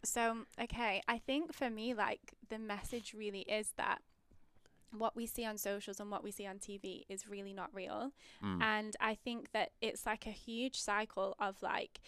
[0.03, 4.01] so okay, I think for me, like the message really is that
[4.97, 8.13] what we see on socials and what we see on TV is really not real.
[8.45, 8.63] mm.
[8.63, 12.01] And I think that it's like a huge cycle of like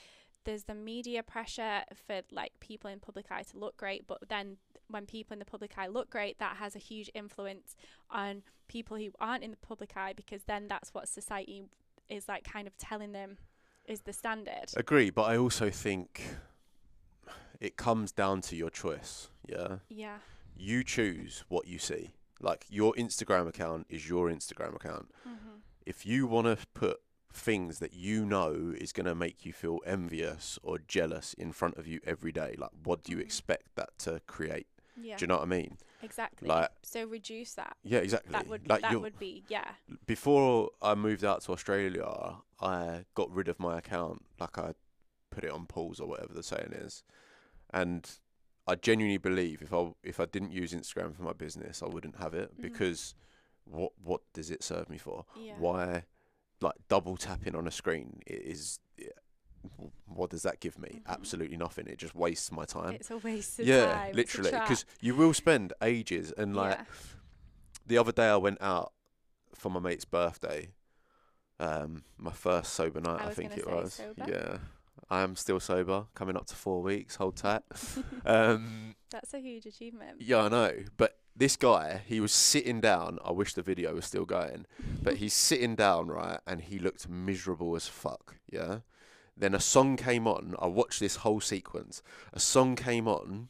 [0.44, 4.58] there's the media pressure for like people in public eye to look great, but then
[4.88, 7.74] when people in the public eye look great, that has a huge influence
[8.10, 11.64] on people who aren't in the public eye because then that's what society
[12.10, 13.38] is like kind of telling them
[13.86, 14.66] is the standard.
[14.76, 15.08] agree.
[15.10, 16.22] But I also think
[17.60, 19.28] it comes down to your choice.
[19.46, 20.18] Yeah, Yeah.
[20.56, 22.14] you choose what you see.
[22.44, 25.06] Like your Instagram account is your Instagram account.
[25.26, 25.56] Mm-hmm.
[25.86, 26.98] If you want to put
[27.32, 31.76] things that you know is going to make you feel envious or jealous in front
[31.78, 33.22] of you every day, like what do you Mhm.
[33.22, 34.66] expect that to create?
[34.96, 35.16] Yeah.
[35.16, 35.78] Do you know what I mean?
[36.02, 36.46] exactly.
[36.48, 37.76] like- so reduce that.
[37.82, 38.30] Yeah, exactly.
[38.32, 39.70] That would like that would be yeah.
[40.06, 44.18] before I moved out to Australia, I got rid of my account.
[44.38, 44.74] Like I
[45.30, 47.02] put it on pause or whatever the saying is,
[47.72, 48.02] and
[48.66, 52.16] I genuinely believe if I if I didn't use Instagram for my business, I wouldn't
[52.16, 52.62] have it Mhm.
[52.62, 53.14] because
[53.64, 55.26] what what does it serve me for?
[55.36, 55.54] Yeah.
[55.58, 56.04] Why,
[56.60, 58.80] like double tapping on a screen is
[60.06, 61.02] what does that give me?
[61.02, 61.06] Mhm.
[61.06, 61.86] Absolutely nothing.
[61.86, 62.94] It just wastes my time.
[62.94, 64.08] It's a waste of yeah, time.
[64.08, 66.32] Yeah, literally, because you will spend ages.
[66.32, 66.84] And like yeah.
[67.86, 68.92] the other day, I went out
[69.54, 70.72] for my mate's birthday.
[71.60, 73.94] Um, my first sober night, I I, think it was.
[73.94, 74.26] sober.
[74.28, 74.58] Yeah,
[75.10, 77.16] I am still sober, coming up to four weeks.
[77.16, 77.62] Hold tight.
[78.26, 80.16] um, That's a huge achievement.
[80.20, 80.72] yeah, I know.
[80.96, 83.18] But this guy, he was sitting down.
[83.24, 84.66] I wish the video was still going,
[85.02, 88.36] but he's sitting down, right, and he looked miserable as fuck.
[88.50, 88.78] Yeah.
[89.36, 90.54] Then a song came on.
[90.60, 92.02] I watched this whole sequence.
[92.32, 93.48] A song came on.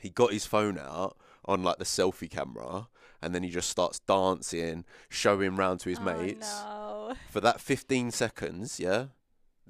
[0.00, 2.88] He got his phone out on like the selfie camera,
[3.22, 7.14] and then he just starts dancing, showing round to his oh, mates No.
[7.30, 8.78] for that 15 seconds.
[8.78, 9.06] Yeah.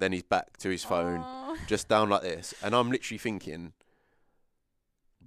[0.03, 1.57] Then he's back to his phone, Oh.
[1.69, 3.73] just down like this, and I'm literally thinking,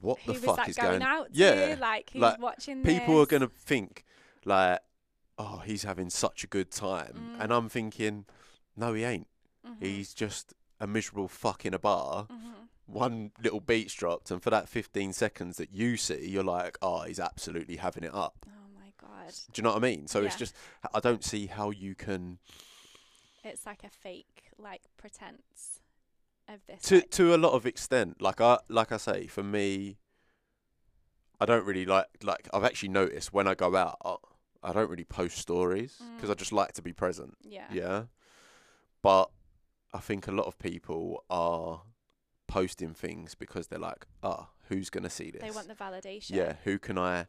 [0.02, 1.02] what Who the fuck is going going?
[1.02, 1.40] out to?
[1.40, 4.04] Yeah, Like who's like, watching people are gonna think
[4.44, 4.82] like,
[5.38, 7.56] oh, he's having such a good time, and Mm.
[7.58, 8.26] I'm thinking,
[8.76, 9.28] no, he ain't.
[9.66, 9.78] Mhm.
[9.82, 12.26] He's just a miserable fuck in a bar.
[12.30, 12.68] Mhm.
[12.86, 17.04] One little beat's dropped, and for that 15 seconds that you see, you're like, oh,
[17.04, 18.46] he's absolutely having it up.
[18.46, 19.34] Oh my god.
[19.54, 20.08] Do you know what I mean?
[20.08, 20.54] So it's just,
[20.94, 22.40] I don't see how you can
[23.46, 25.80] It's like a fake like pretense
[26.48, 26.82] of this.
[26.84, 28.22] to like, to a lot of extent.
[28.22, 29.98] Like I like I say, for me,
[31.40, 34.16] I don't really like like I've actually noticed when I go out, I,
[34.64, 36.38] I don't really post stories because I Mm.
[36.38, 37.38] just like to be present.
[37.42, 37.68] yeah.
[37.72, 38.04] Yeah.
[39.02, 39.30] But
[39.94, 41.84] I think a lot of people are
[42.48, 45.42] posting things because they're like, ah, who's gonna see this?
[45.42, 46.32] They want the validation.
[46.32, 47.28] yeah, who can I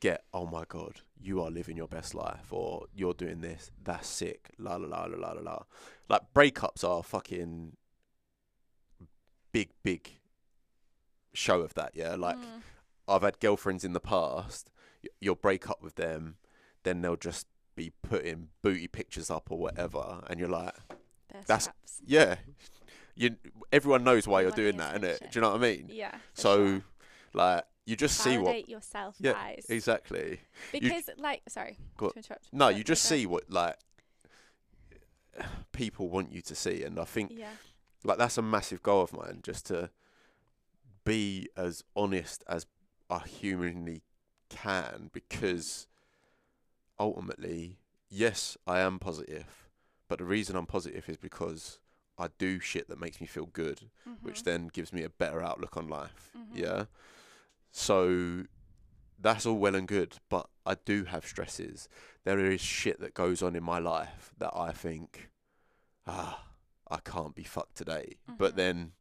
[0.00, 0.24] get?
[0.32, 3.70] Oh my god, you are living your best life, or you're doing this.
[3.82, 4.50] That's sick.
[4.58, 5.62] La la la la la la.
[6.08, 7.76] Like breakups are fucking
[9.52, 10.10] big, big
[11.32, 11.92] show of that.
[11.94, 12.62] Yeah, like Mm.
[13.08, 14.70] I've had girlfriends in the past.
[15.02, 16.36] y- You'll break up with them,
[16.82, 20.74] then they'll just be putting booty pictures up or whatever, and you're like,
[21.30, 22.00] They're that's- straps.
[22.04, 22.36] yeah,
[23.14, 23.36] you.
[23.72, 25.22] Everyone knows why You you're doing that, innit?
[25.22, 25.30] it?
[25.30, 25.88] Do you know what I mean?
[25.92, 26.18] Yeah.
[26.34, 26.84] So, sure.
[27.34, 29.66] like, you just see what yourself, Yeah, guys.
[29.68, 30.40] exactly.
[30.72, 32.52] Because like, sorry, Go- to interrupt.
[32.52, 33.76] No, you just see what like
[35.72, 37.52] people want you to see, and I think Yeah.
[38.04, 39.90] like that's a massive goal of mine, just to
[41.04, 42.66] be as honest as
[43.08, 44.02] I humanly
[44.48, 45.86] can, because
[46.98, 47.78] ultimately,
[48.08, 49.68] yes, I am positive,
[50.08, 51.78] but the reason I'm positive is because
[52.18, 53.90] I do shit that makes me feel good,
[54.22, 54.44] which Mhm.
[54.44, 56.32] then gives me a better outlook on life.
[56.34, 56.56] Mhm.
[56.56, 56.84] Yeah.
[57.78, 58.44] So
[59.20, 61.90] that's all well and good, but I do have stresses.
[62.24, 65.28] There is shit that goes on in my life that I think,
[66.06, 66.42] ah,
[66.90, 68.14] I can't be fucked today.
[68.38, 68.56] But Mhm.
[68.56, 68.92] then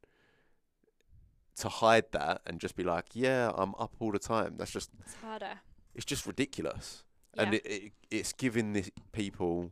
[1.56, 4.58] to hide that and just be like, yeah, I'm up all the time.
[4.58, 5.62] That's just it's harder.
[5.94, 7.06] it's just ridiculous.
[7.34, 7.44] Yeah.
[7.44, 9.72] And it, it it's giving the people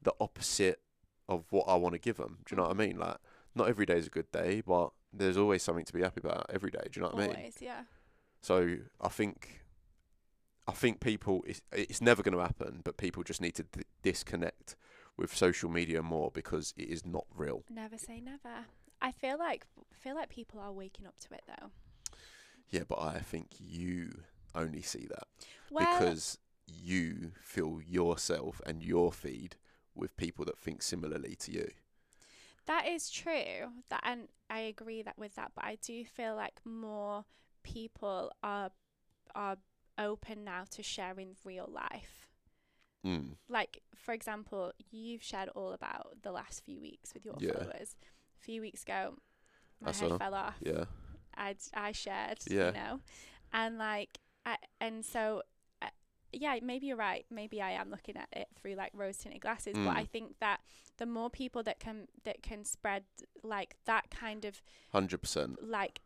[0.00, 0.80] the opposite
[1.28, 2.38] of what I want to give them.
[2.46, 2.98] Do you know what I mean?
[2.98, 3.16] Like,
[3.54, 6.46] not every day is a good day, but there's always something to be happy about
[6.50, 6.82] every day.
[6.90, 7.36] Do you know what I mean?
[7.36, 7.82] Always, yeah.
[8.40, 9.62] So I think,
[10.66, 13.82] I think people, it's, it's never going to happen, but people just need to d-
[14.02, 14.76] disconnect
[15.16, 17.64] with social media more because it is not real.
[17.68, 18.66] Never say never.
[19.02, 21.70] I feel like feel like people are waking up to it though.
[22.70, 24.22] Yeah, but I think you
[24.54, 25.26] only see that
[25.70, 29.56] Well, because you fill yourself and your feed
[29.94, 31.70] with people that think similarly to you.
[32.66, 33.70] That is true.
[33.88, 37.24] That and I agree that with that, but I do feel like more
[37.62, 38.70] people are
[39.34, 39.56] are
[39.98, 42.28] open now to sharing real life.
[43.06, 43.36] Mm.
[43.48, 47.52] Like for example, you've shared all about the last few weeks with your Yeah.
[47.54, 47.96] followers.
[48.40, 49.16] A few weeks ago,
[49.80, 50.56] my I head fell off.
[50.60, 50.84] Yeah.
[51.36, 52.68] I I shared, Yeah.
[52.68, 53.00] you know,
[53.52, 55.42] and like, I, and so,
[56.32, 57.24] yeah, maybe you're right.
[57.30, 60.08] Maybe I am looking at it through like rose tinted glasses, but I Mm.
[60.08, 60.60] think that
[60.98, 63.04] the more people that can that can spread
[63.42, 64.62] like that kind of
[64.92, 65.58] Hundred percent.
[65.66, 66.00] like,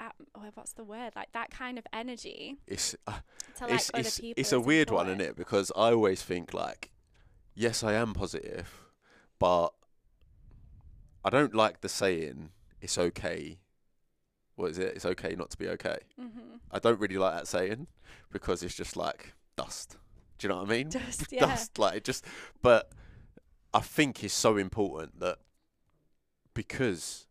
[0.00, 1.12] at, oh, what's the word?
[1.16, 3.20] Like that kind of energy It's uh,
[3.58, 4.40] to like it's other it's, people.
[4.40, 5.36] it's a weird one, isn't it?
[5.36, 6.90] Because I always think like,
[7.54, 8.68] yes, I am positive,
[9.38, 9.70] but
[11.24, 12.50] I don't like the saying
[12.80, 13.58] "it's okay."
[14.56, 14.94] What is it?
[14.96, 15.98] It's okay not to be okay.
[16.20, 16.60] Mhm.
[16.70, 17.86] I don't really like that saying
[18.30, 19.96] because it's just like dust.
[20.38, 20.90] Do you know what I mean?
[20.90, 21.40] Just yeah.
[21.40, 22.24] Dust, like it just.
[22.62, 22.90] But
[23.74, 25.38] I think it's so important that
[26.54, 27.26] because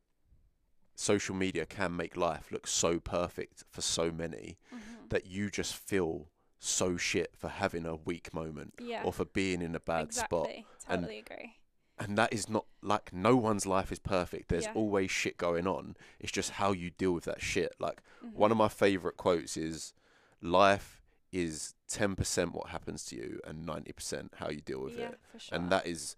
[0.95, 5.09] social media can make life look so perfect for so many Mhm.
[5.09, 9.03] that you just feel so shit for having a weak moment Yeah.
[9.03, 10.47] or for being in a bad spot.
[10.49, 10.65] exactly.
[10.88, 11.57] and- Totally agree.
[12.04, 14.49] And that is not like no one's life is perfect.
[14.49, 14.74] There's Yeah.
[14.74, 15.95] always shit going on.
[16.20, 17.74] It's just how you deal with that shit.
[17.80, 18.34] Like Mhm.
[18.34, 19.93] one of my favorite quotes is
[20.41, 25.20] life is 10% what happens to you and 90% how you deal with yeah, it.
[25.32, 25.58] for sure.
[25.58, 26.16] And that is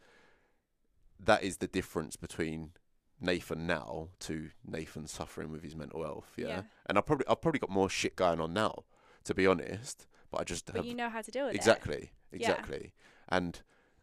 [1.19, 2.71] that is the difference between
[3.19, 6.33] Nathan now to Nathan suffering with his mental health.
[6.35, 6.63] Yeah, Yeah.
[6.87, 8.83] and I probably I've probably got more shit going on now,
[9.25, 10.07] to be honest.
[10.31, 11.57] But I just But have you know how to deal with it.
[11.57, 12.93] exactly, exactly,
[13.29, 13.61] and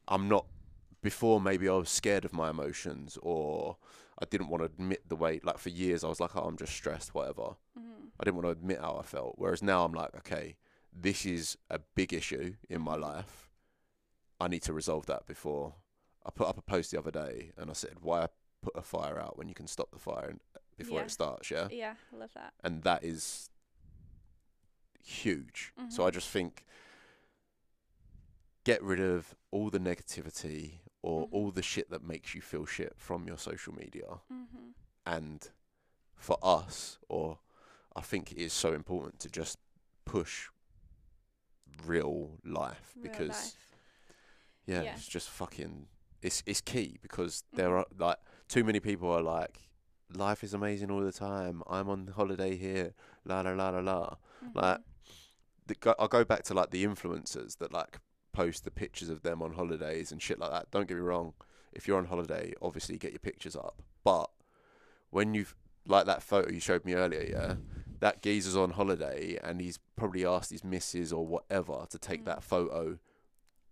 [0.09, 0.47] I'm not.
[1.03, 3.77] Before maybe I was scared of my emotions or
[4.21, 5.41] I didn't want to admit the way.
[5.43, 7.57] Like for years I was like, oh, I'm just stressed, whatever.
[7.79, 8.11] Mhm.
[8.19, 9.35] I didn't want to admit how I felt.
[9.39, 10.57] Whereas now I'm like, okay,
[10.93, 13.49] this is a big issue in my life.
[14.39, 15.75] I need to resolve that before.
[16.27, 18.29] I put up a post the other day and I said, why
[18.63, 20.41] put a fire out when you can stop the fire and-
[20.77, 21.05] before Yeah.
[21.05, 21.69] it starts, yeah?
[21.71, 22.53] Yeah, I love that.
[22.63, 23.49] And that is
[25.03, 25.73] huge.
[25.89, 26.65] So I just think
[28.65, 31.33] get rid of all the negativity or Mhm.
[31.33, 34.21] all the shit that makes you feel shit from your social media.
[34.29, 34.45] Hmm
[35.07, 35.51] and
[36.15, 37.39] for us or
[37.97, 39.57] i think it is so important to just
[40.05, 40.51] push
[41.87, 43.57] real life because
[44.67, 44.93] yeah, Yeah.
[44.95, 45.89] it's just fucking
[46.23, 47.79] it's it's key because there Mhm.
[47.81, 49.71] are like too many people are like
[50.13, 51.63] life is amazing all the time.
[51.69, 52.95] I'm on holiday here.
[53.25, 54.17] La la la la la.
[54.55, 54.81] Like
[55.67, 58.01] the, go, i'll go back to like the influencers that like
[58.33, 61.33] post the pictures of them on holidays and shit like that don't get me wrong
[61.73, 64.31] if you're on holiday obviously get your pictures up but
[65.11, 65.55] when you've
[65.87, 67.55] like that photo you showed me earlier yeah
[68.01, 72.27] that geezer's on holiday and he's probably asked his missus or whatever to take Mm.
[72.27, 72.99] that photo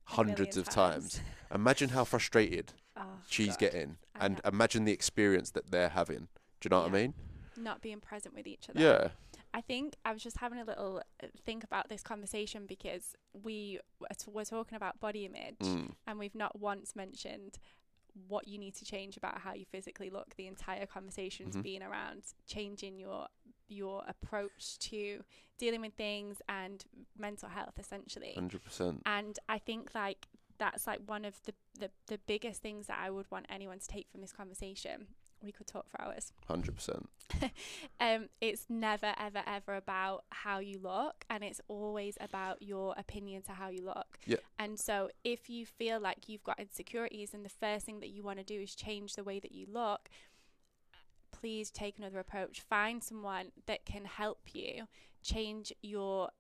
[0.05, 1.21] hundreds of times.
[1.55, 3.59] imagine how frustrated Oh, she's God.
[3.59, 4.41] getting I and know.
[4.51, 6.29] imagine the experience that they're having
[6.61, 7.15] do you know what i mean
[7.57, 8.81] not being present with each other.
[8.81, 9.09] yeah
[9.55, 13.81] I think I was just having a little uh, think about this conversation because we
[14.27, 15.91] were talking about body image mm.
[16.07, 17.59] and we've not once mentioned
[18.27, 20.35] what you need to change about how you physically look.
[20.37, 21.63] The entire conversation's Mhm.
[21.63, 23.29] been around changing your
[23.71, 25.23] your approach to
[25.59, 26.85] dealing with things and
[27.19, 28.33] mental health essentially.
[28.35, 30.27] 100% And I think like
[30.57, 33.87] that's like one of the, the, the biggest things that I would want anyone to
[33.87, 35.09] take from this conversation.
[35.43, 36.33] We could talk for hours.
[36.49, 37.07] 100%
[38.01, 43.43] um, it's never ever ever about how you look and it's always about your opinion
[43.43, 44.19] to how you look.
[44.27, 44.39] Yeah.
[44.59, 48.23] and so if you feel like you've got insecurities and the first thing that you
[48.23, 50.09] want to do is change the way that you look.
[51.31, 52.63] Please take another approach.
[52.63, 54.89] Find someone that can help you
[55.23, 56.31] change your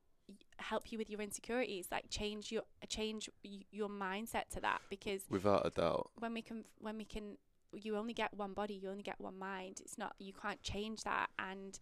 [0.59, 5.23] help you with your insecurities like change your change y- your mindset to that because
[5.31, 6.11] without a doubt.
[6.19, 7.39] when we can when we can
[7.73, 9.81] you only get one body you only get one mind.
[9.81, 11.29] It's not you can't change that.
[11.39, 11.79] And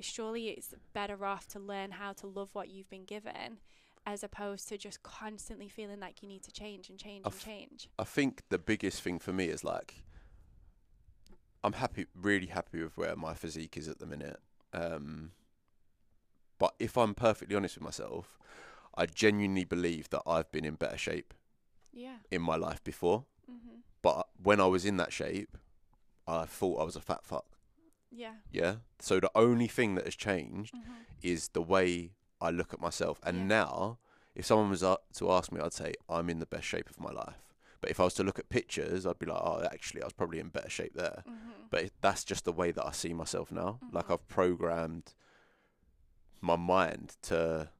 [0.00, 3.58] surely it's better off to learn how to love what you've been given
[4.04, 7.40] as opposed to just constantly feeling like you need to change and change I and
[7.40, 7.88] change.
[7.98, 10.04] I think the biggest thing for me is like
[11.64, 14.38] I'm happy, really happy with where my physique is at the minute.
[14.72, 15.32] Um,
[16.58, 18.38] but if I'm perfectly honest with myself,
[18.94, 21.34] I genuinely believe that I've been in better shape
[21.92, 22.18] yeah.
[22.30, 23.24] in my life before.
[23.50, 25.56] mhm But when I was in that shape,
[26.28, 27.46] I thought I was a fat fuck.
[28.24, 28.74] yeah Yeah.
[29.00, 33.18] So the only thing that has changed mhm is the way I look at myself.
[33.24, 33.46] And Yeah.
[33.58, 33.98] now,
[34.38, 34.82] if someone was
[35.18, 37.42] to ask me, I'd say I'm in the best shape of my life.
[37.80, 40.12] But if I was to look at pictures, I'd be like, oh, actually, I was
[40.20, 41.24] probably in better shape there.
[41.26, 43.80] mhm But that's just the way that I see myself now.
[43.90, 44.12] Like Mhm.
[44.12, 45.06] I've programmed
[46.40, 47.70] my mind to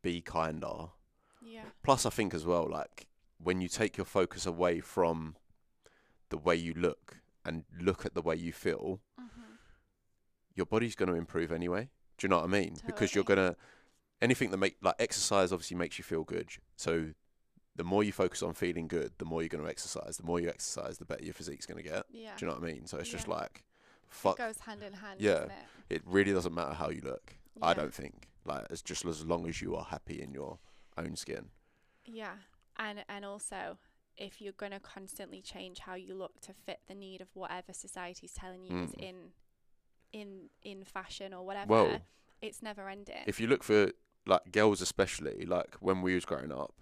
[0.00, 0.78] be kinder.
[1.42, 3.08] yeah Plus, I think as well, like
[3.42, 5.36] when you take your focus away from
[6.28, 9.58] the way you look and look at the way you feel, mhm
[10.54, 11.88] your body's going to improve anyway.
[12.18, 12.76] Do you know what I mean?
[12.86, 13.56] Because you're gonna
[14.20, 16.50] anything that make like exercise obviously makes you feel good.
[16.76, 17.08] So
[17.74, 20.18] the more you focus on feeling good, the more you're going to exercise.
[20.18, 22.04] The more you exercise, the better your physique's going to get.
[22.10, 22.86] yeah Do you know what I mean?
[22.86, 23.34] So it's just Yeah.
[23.34, 24.36] like, it fuck.
[24.36, 25.44] goes hand in hand Yeah.
[25.44, 25.52] it
[25.88, 27.38] It really doesn't matter how you look.
[27.62, 28.28] I don't think.
[28.44, 30.58] Like it's just as long as you are happy in your
[30.98, 31.48] own skin.
[32.04, 32.34] Yeah,
[32.86, 33.78] and and also
[34.16, 38.32] if you're gonna constantly change how you look to fit the need of whatever society's
[38.42, 39.02] telling you is Mm.
[39.08, 39.16] in
[40.12, 40.28] in
[40.62, 42.00] in fashion or whatever, Well,
[42.42, 43.24] it's never ending.
[43.26, 43.92] if you look for
[44.26, 46.74] like girls, especially like when we was growing up,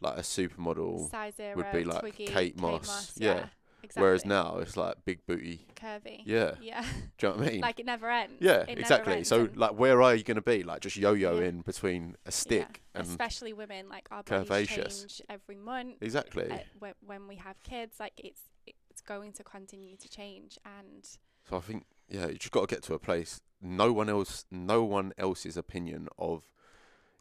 [0.00, 1.08] like a supermodel.
[1.10, 3.46] Size zero would be like Twiggy, Kate Moss, yeah, yeah.
[3.82, 4.02] Exactly.
[4.02, 5.66] Whereas now it's like big booty.
[5.74, 6.52] curvy, Yeah.
[6.60, 6.82] yeah,
[7.18, 7.60] Do you know what I mean?
[7.60, 8.34] like it never ends.
[8.40, 9.14] Yeah, It exactly.
[9.16, 10.62] ends, So, like, where are you going to be?
[10.62, 11.62] Like, just yo-yoing Yeah.
[11.62, 15.00] between a yeah, stick and especially women, like our bodies curvaceous.
[15.00, 15.96] change every month.
[16.00, 16.50] exactly.
[16.50, 21.04] Uh, when, when we have kids, like it's it's going to continue to change, and
[21.48, 23.40] so I think, yeah, you just got to get to a place.
[23.60, 26.42] No one else, no one else's opinion of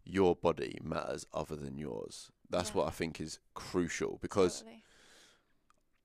[0.03, 2.29] your body matters other than yours.
[2.49, 2.75] That's Yeah.
[2.77, 4.83] what I think is crucial because totally.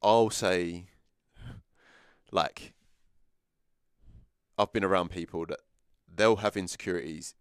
[0.07, 0.87] I'll say,
[2.31, 2.73] like,
[4.57, 5.59] I've been around people that
[6.15, 7.35] they'll have insecurities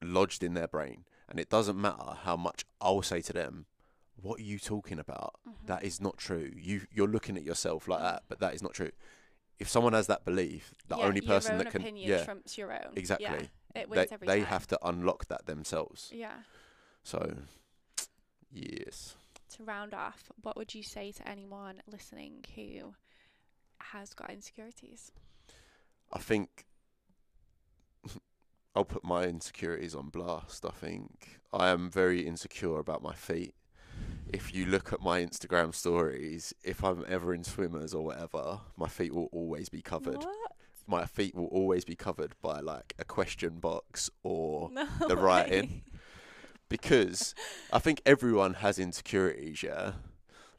[0.00, 3.66] lodged in their brain, and it doesn't matter how much I'll say to them,
[4.14, 5.34] what are you talking about?
[5.46, 5.66] Mhm.
[5.66, 6.52] That is not true.
[6.54, 8.92] You you're looking at yourself like that, but that is not true.
[9.58, 12.24] If someone has that belief, the Yeah, only person your own that can opinion yeah
[12.24, 12.92] trumps your own.
[12.96, 13.50] exactly.
[13.74, 14.46] Yeah, it they every they time.
[14.48, 16.10] have to unlock that themselves.
[16.14, 16.42] Yeah.
[17.02, 17.34] So
[18.52, 19.16] yes.
[19.56, 22.94] To round off, what would you say to anyone listening who
[23.78, 25.12] has got insecurities?
[26.10, 26.64] I think
[28.74, 30.64] I'll put my insecurities on blast.
[30.64, 33.54] I think I am very insecure about my feet.
[34.32, 38.88] If you look at my Instagram stories, if I'm ever in swimmers or whatever, my
[38.88, 40.16] feet will always be covered.
[40.16, 40.52] What?
[40.86, 45.62] My feet will always be covered by like a question box or No the writing.
[45.62, 45.82] way.
[46.72, 47.34] Because
[47.72, 49.92] I think everyone has insecurities, yeah.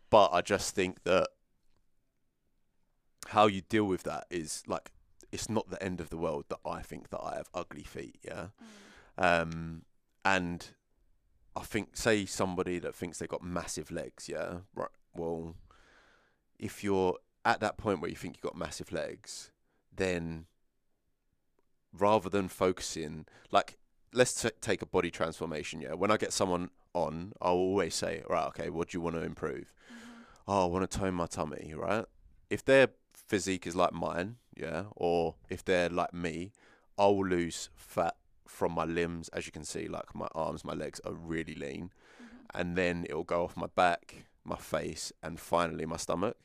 [0.10, 1.30] But I just think that
[3.30, 4.92] how you deal with that is like
[5.32, 8.20] it's not the end of the world that I think that I have ugly feet,
[8.24, 8.48] yeah.
[9.18, 9.42] Mm.
[9.42, 9.82] Um,
[10.24, 10.70] and
[11.56, 14.58] I think say somebody that thinks they've got massive legs, yeah.
[14.76, 14.90] Right.
[15.16, 15.56] Well,
[16.60, 19.52] if you're at that point where you think you've got massive legs,
[19.96, 20.46] then
[21.92, 23.78] rather than focusing like
[24.14, 28.22] let's t- take a body transformation yeah when i get someone on i'll always say
[28.30, 30.24] right okay what do you want to improve Mhm.
[30.48, 32.06] oh i want to tone my tummy right
[32.50, 36.52] if their physique is like mine yeah or if they're like me
[36.98, 38.16] i'll lose fat
[38.48, 41.90] from my limbs as you can see like my arms my legs are really lean
[42.22, 42.46] Mhm.
[42.54, 46.38] and then it'll go off my back, my face, and finally my stomach.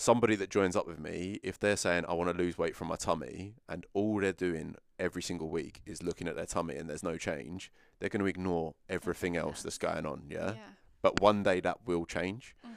[0.00, 2.86] Somebody that joins up with me, if they're saying I want to lose weight from
[2.86, 6.88] my tummy, and all they're doing every single week is looking at their tummy and
[6.88, 10.22] there's no change, they're going to ignore everything else that's going on.
[10.28, 10.52] Yeah?
[10.52, 10.68] Yeah.
[11.02, 12.54] But one day that will change.
[12.64, 12.76] Mhm.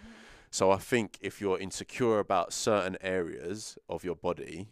[0.49, 4.71] So I think if you're insecure about certain areas of your body,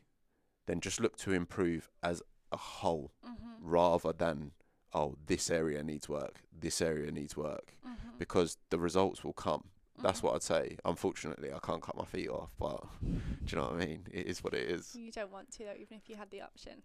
[0.65, 3.57] then just look to improve as a whole Mhm.
[3.61, 4.53] rather than,
[4.91, 8.17] oh, this area needs work, this area needs work Mhm.
[8.17, 9.69] because the results will come.
[10.01, 10.77] That's what I'd say.
[10.85, 14.07] Unfortunately, I can't cut my feet off, but do you know what I mean?
[14.11, 14.95] It is what it is.
[14.95, 16.81] You don't want to though, even if you had the option.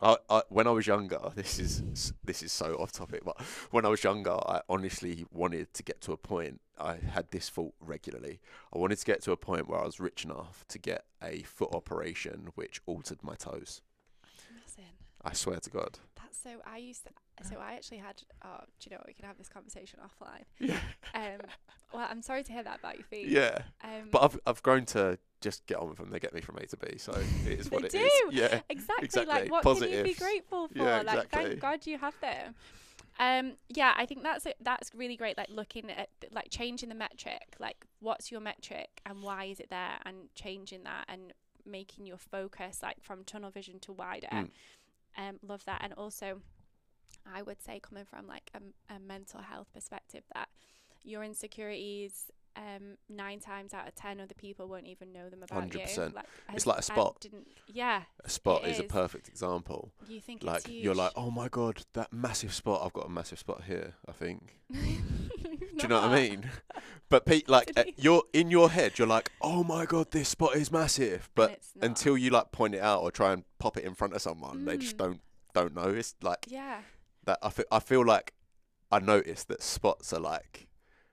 [0.00, 3.40] I, I, when I was younger, this is this is so off topic, but
[3.70, 6.60] when I was younger, I honestly wanted to get to a point.
[6.78, 8.40] I had this thought regularly.
[8.74, 11.42] I wanted to get to a point where I was rich enough to get a
[11.42, 13.80] foot operation which altered my toes.
[15.26, 15.98] I swear to God.
[16.42, 16.50] So.
[16.66, 17.10] I used to.
[17.48, 18.22] So I actually had.
[18.44, 19.06] Oh, do you know what?
[19.06, 20.44] We can have this conversation offline.
[20.60, 20.78] Yeah.
[21.14, 21.40] Um.
[21.92, 23.28] Well, I'm sorry to hear that about your feet.
[23.28, 23.58] Yeah.
[23.82, 24.08] Um.
[24.10, 26.10] But I've I've grown to just get on with them.
[26.10, 27.12] They get me from A to B, so
[27.46, 28.00] it is what it is.
[28.02, 28.30] do.
[28.36, 28.60] Yeah.
[28.68, 29.26] exactly, exactly.
[29.26, 31.44] like what can you be grateful for Yeah, like exactly.
[31.50, 32.54] thank god you have them
[33.20, 36.94] um yeah i think that's it that's really great like looking at like changing the
[36.96, 41.32] metric like what's your metric and why is it there and changing that and
[41.64, 44.50] making your focus like from tunnel vision to wider Mm.
[45.16, 46.40] Um love that and also
[47.32, 50.48] i would say coming from like a, a mental health perspective that
[51.02, 55.72] your insecurities um nine times out of ten other people won't even know them about
[55.74, 56.14] you 100%.
[56.14, 57.16] like It's I- like a spot.
[57.20, 59.92] didn't yeah A spot is a perfect example.
[60.06, 62.82] you think Like you're like, oh my god, that massive spot.
[62.84, 63.94] I've got a massive spot here.
[64.08, 64.60] I think.
[65.44, 66.50] Do you know what I mean?
[67.10, 70.56] But Pete, like uh, you're in your head, you're like, oh my god, this spot
[70.56, 71.28] is massive.
[71.34, 74.22] But until you like point it out or try and pop it in front of
[74.22, 74.98] someone, they just Mm.
[74.98, 75.20] don't
[75.52, 75.90] don't know.
[75.90, 76.80] It's like yeah,
[77.26, 77.38] that.
[77.42, 78.32] I feel I feel like
[78.90, 80.66] I noticed that spots are like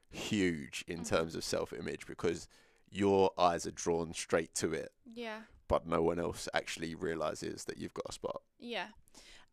[0.09, 1.07] huge in Mhm.
[1.09, 2.47] terms of self image because
[2.89, 7.77] your eyes are drawn straight to it, yeah, but no one else actually realizes that
[7.77, 8.41] you've got a spot.
[8.59, 8.87] yeah.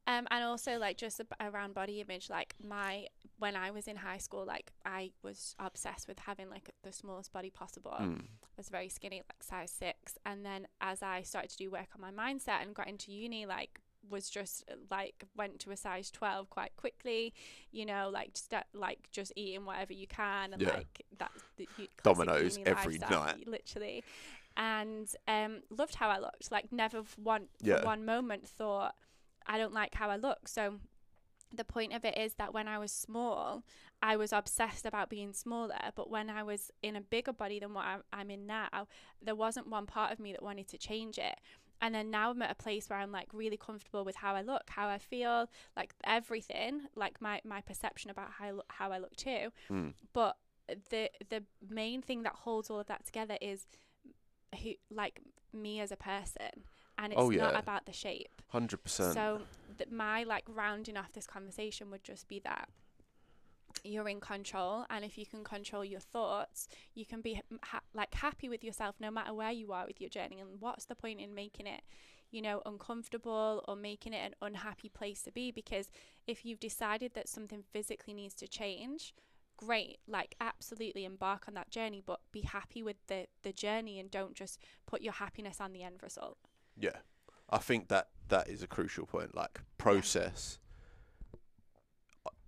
[0.08, 3.06] Um, and also like just around body image, like my
[3.38, 7.32] when I was in high school, like I was obsessed with having like the smallest
[7.32, 7.94] body possible.
[8.00, 8.22] Mm.
[8.22, 10.16] I was very skinny, like size six.
[10.26, 13.44] And then as I started to do work on my mindset and got into uni,
[13.46, 13.80] like
[14.10, 17.34] was just uh, like went to a size 12 quite quickly
[17.72, 20.68] you know like just like just eating whatever you can and Yeah.
[20.76, 21.68] like that the
[22.04, 23.46] Domino's every night.
[23.46, 24.02] literally
[24.56, 27.84] and um loved how I looked like never one Yeah.
[27.84, 28.94] one moment thought
[29.48, 30.74] I don't like how I look so
[31.52, 33.64] the point of it is that when I was small
[34.02, 37.74] I was obsessed about being smaller, but when I was in a bigger body than
[37.74, 38.86] what I'm, I'm in now,
[39.20, 41.34] there wasn't one part of me that wanted to change it.
[41.80, 44.42] And then now I'm at a place where I'm like really comfortable with how I
[44.42, 48.92] look, how I feel, like everything, like my, my perception about how I look, how
[48.92, 49.52] I look too.
[49.70, 49.94] Mm.
[50.12, 50.36] But
[50.90, 53.66] the the main thing that holds all of that together is
[54.62, 55.20] who like
[55.52, 56.64] me as a person,
[56.98, 58.42] and oh, it's Oh, not about the shape.
[58.48, 59.14] Hundred percent.
[59.14, 59.40] So
[59.78, 62.68] th- my like rounding off this conversation would just be that
[63.84, 68.12] you're in control, and if you can control your thoughts, you can be ha- like
[68.14, 70.40] happy with yourself no matter where you are with your journey.
[70.40, 71.82] And what's the point in making it,
[72.30, 75.52] you know, uncomfortable or making it an unhappy place to be?
[75.52, 75.90] Because
[76.26, 79.14] if you've decided that something physically needs to change,
[79.56, 79.98] great.
[80.08, 84.34] Like absolutely embark on that journey, but be happy with the the journey and don't
[84.34, 86.38] just put your happiness on the end result.
[86.80, 86.96] Yeah,
[87.50, 89.34] I think that that is a crucial point.
[89.34, 90.58] Like process.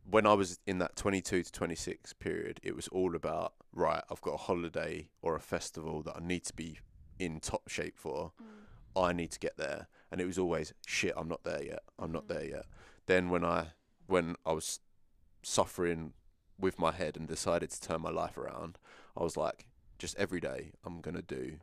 [0.09, 4.03] When I was in that 22 to 26 period, it was all about right.
[4.11, 6.79] I've got a holiday or a festival that I need to be
[7.19, 8.33] in top shape for.
[8.97, 11.13] I need to get there, and it was always shit.
[11.17, 11.83] I'm not there yet.
[11.99, 12.29] I'm not Mhm.
[12.29, 12.67] there yet.
[13.07, 13.73] Then when I
[14.07, 14.81] when I was
[15.45, 16.15] suffering
[16.59, 18.77] with my head and decided to turn my life around,
[19.17, 21.61] I was like, just every day I'm gonna do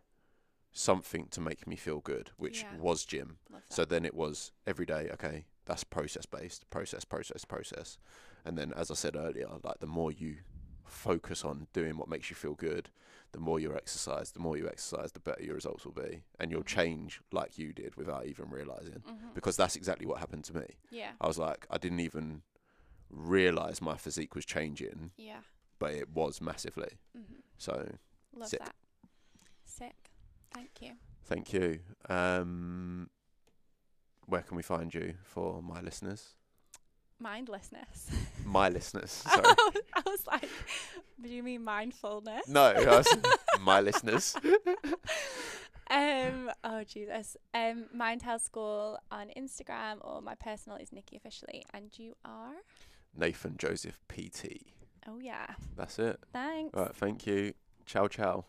[0.78, 2.78] something to make me feel good, which Yeah.
[2.78, 3.40] was gym.
[3.70, 7.98] So then it was every day, okay, that's process based, process, process, process.
[8.46, 10.38] And then as I said earlier, like the more you
[10.86, 12.90] focus on doing what makes you feel good,
[13.34, 16.24] the more you exercise, the more you exercise, the better your results will be.
[16.40, 16.68] And you'll Mhm.
[16.68, 19.02] change like you did without even realizing.
[19.06, 19.34] Mhm.
[19.34, 20.78] Because that's exactly what happened to me.
[20.92, 21.14] yeah.
[21.20, 22.44] I was like, I didn't even
[23.10, 25.42] realize my physique was changing, Yeah.
[25.80, 27.00] but it was massively.
[27.14, 27.98] hmm So
[28.34, 28.76] Love that.
[30.54, 30.92] Thank you.
[31.26, 31.80] thank you.
[32.10, 33.10] Um,
[34.26, 36.36] where can we find you for my listeners?
[37.20, 38.10] Mindlessness.
[38.46, 39.12] My listeners.
[39.34, 39.44] Sorry.
[39.46, 40.50] I was like,
[41.22, 42.48] do you mean mindfulness?
[42.48, 43.08] No, I was,
[43.62, 44.36] my listeners.
[45.90, 46.52] um.
[46.64, 47.38] Oh Jesus.
[47.54, 47.86] Um.
[47.94, 52.54] Mind Health School on Instagram or my personal is Nikki officially, and you are.
[53.16, 54.68] Nathan Joseph PT.
[55.08, 55.48] Oh yeah.
[55.76, 56.20] That's it.
[56.34, 56.78] Thanks.
[56.78, 57.54] All right, thank you.
[57.86, 58.46] Ciao, ciao.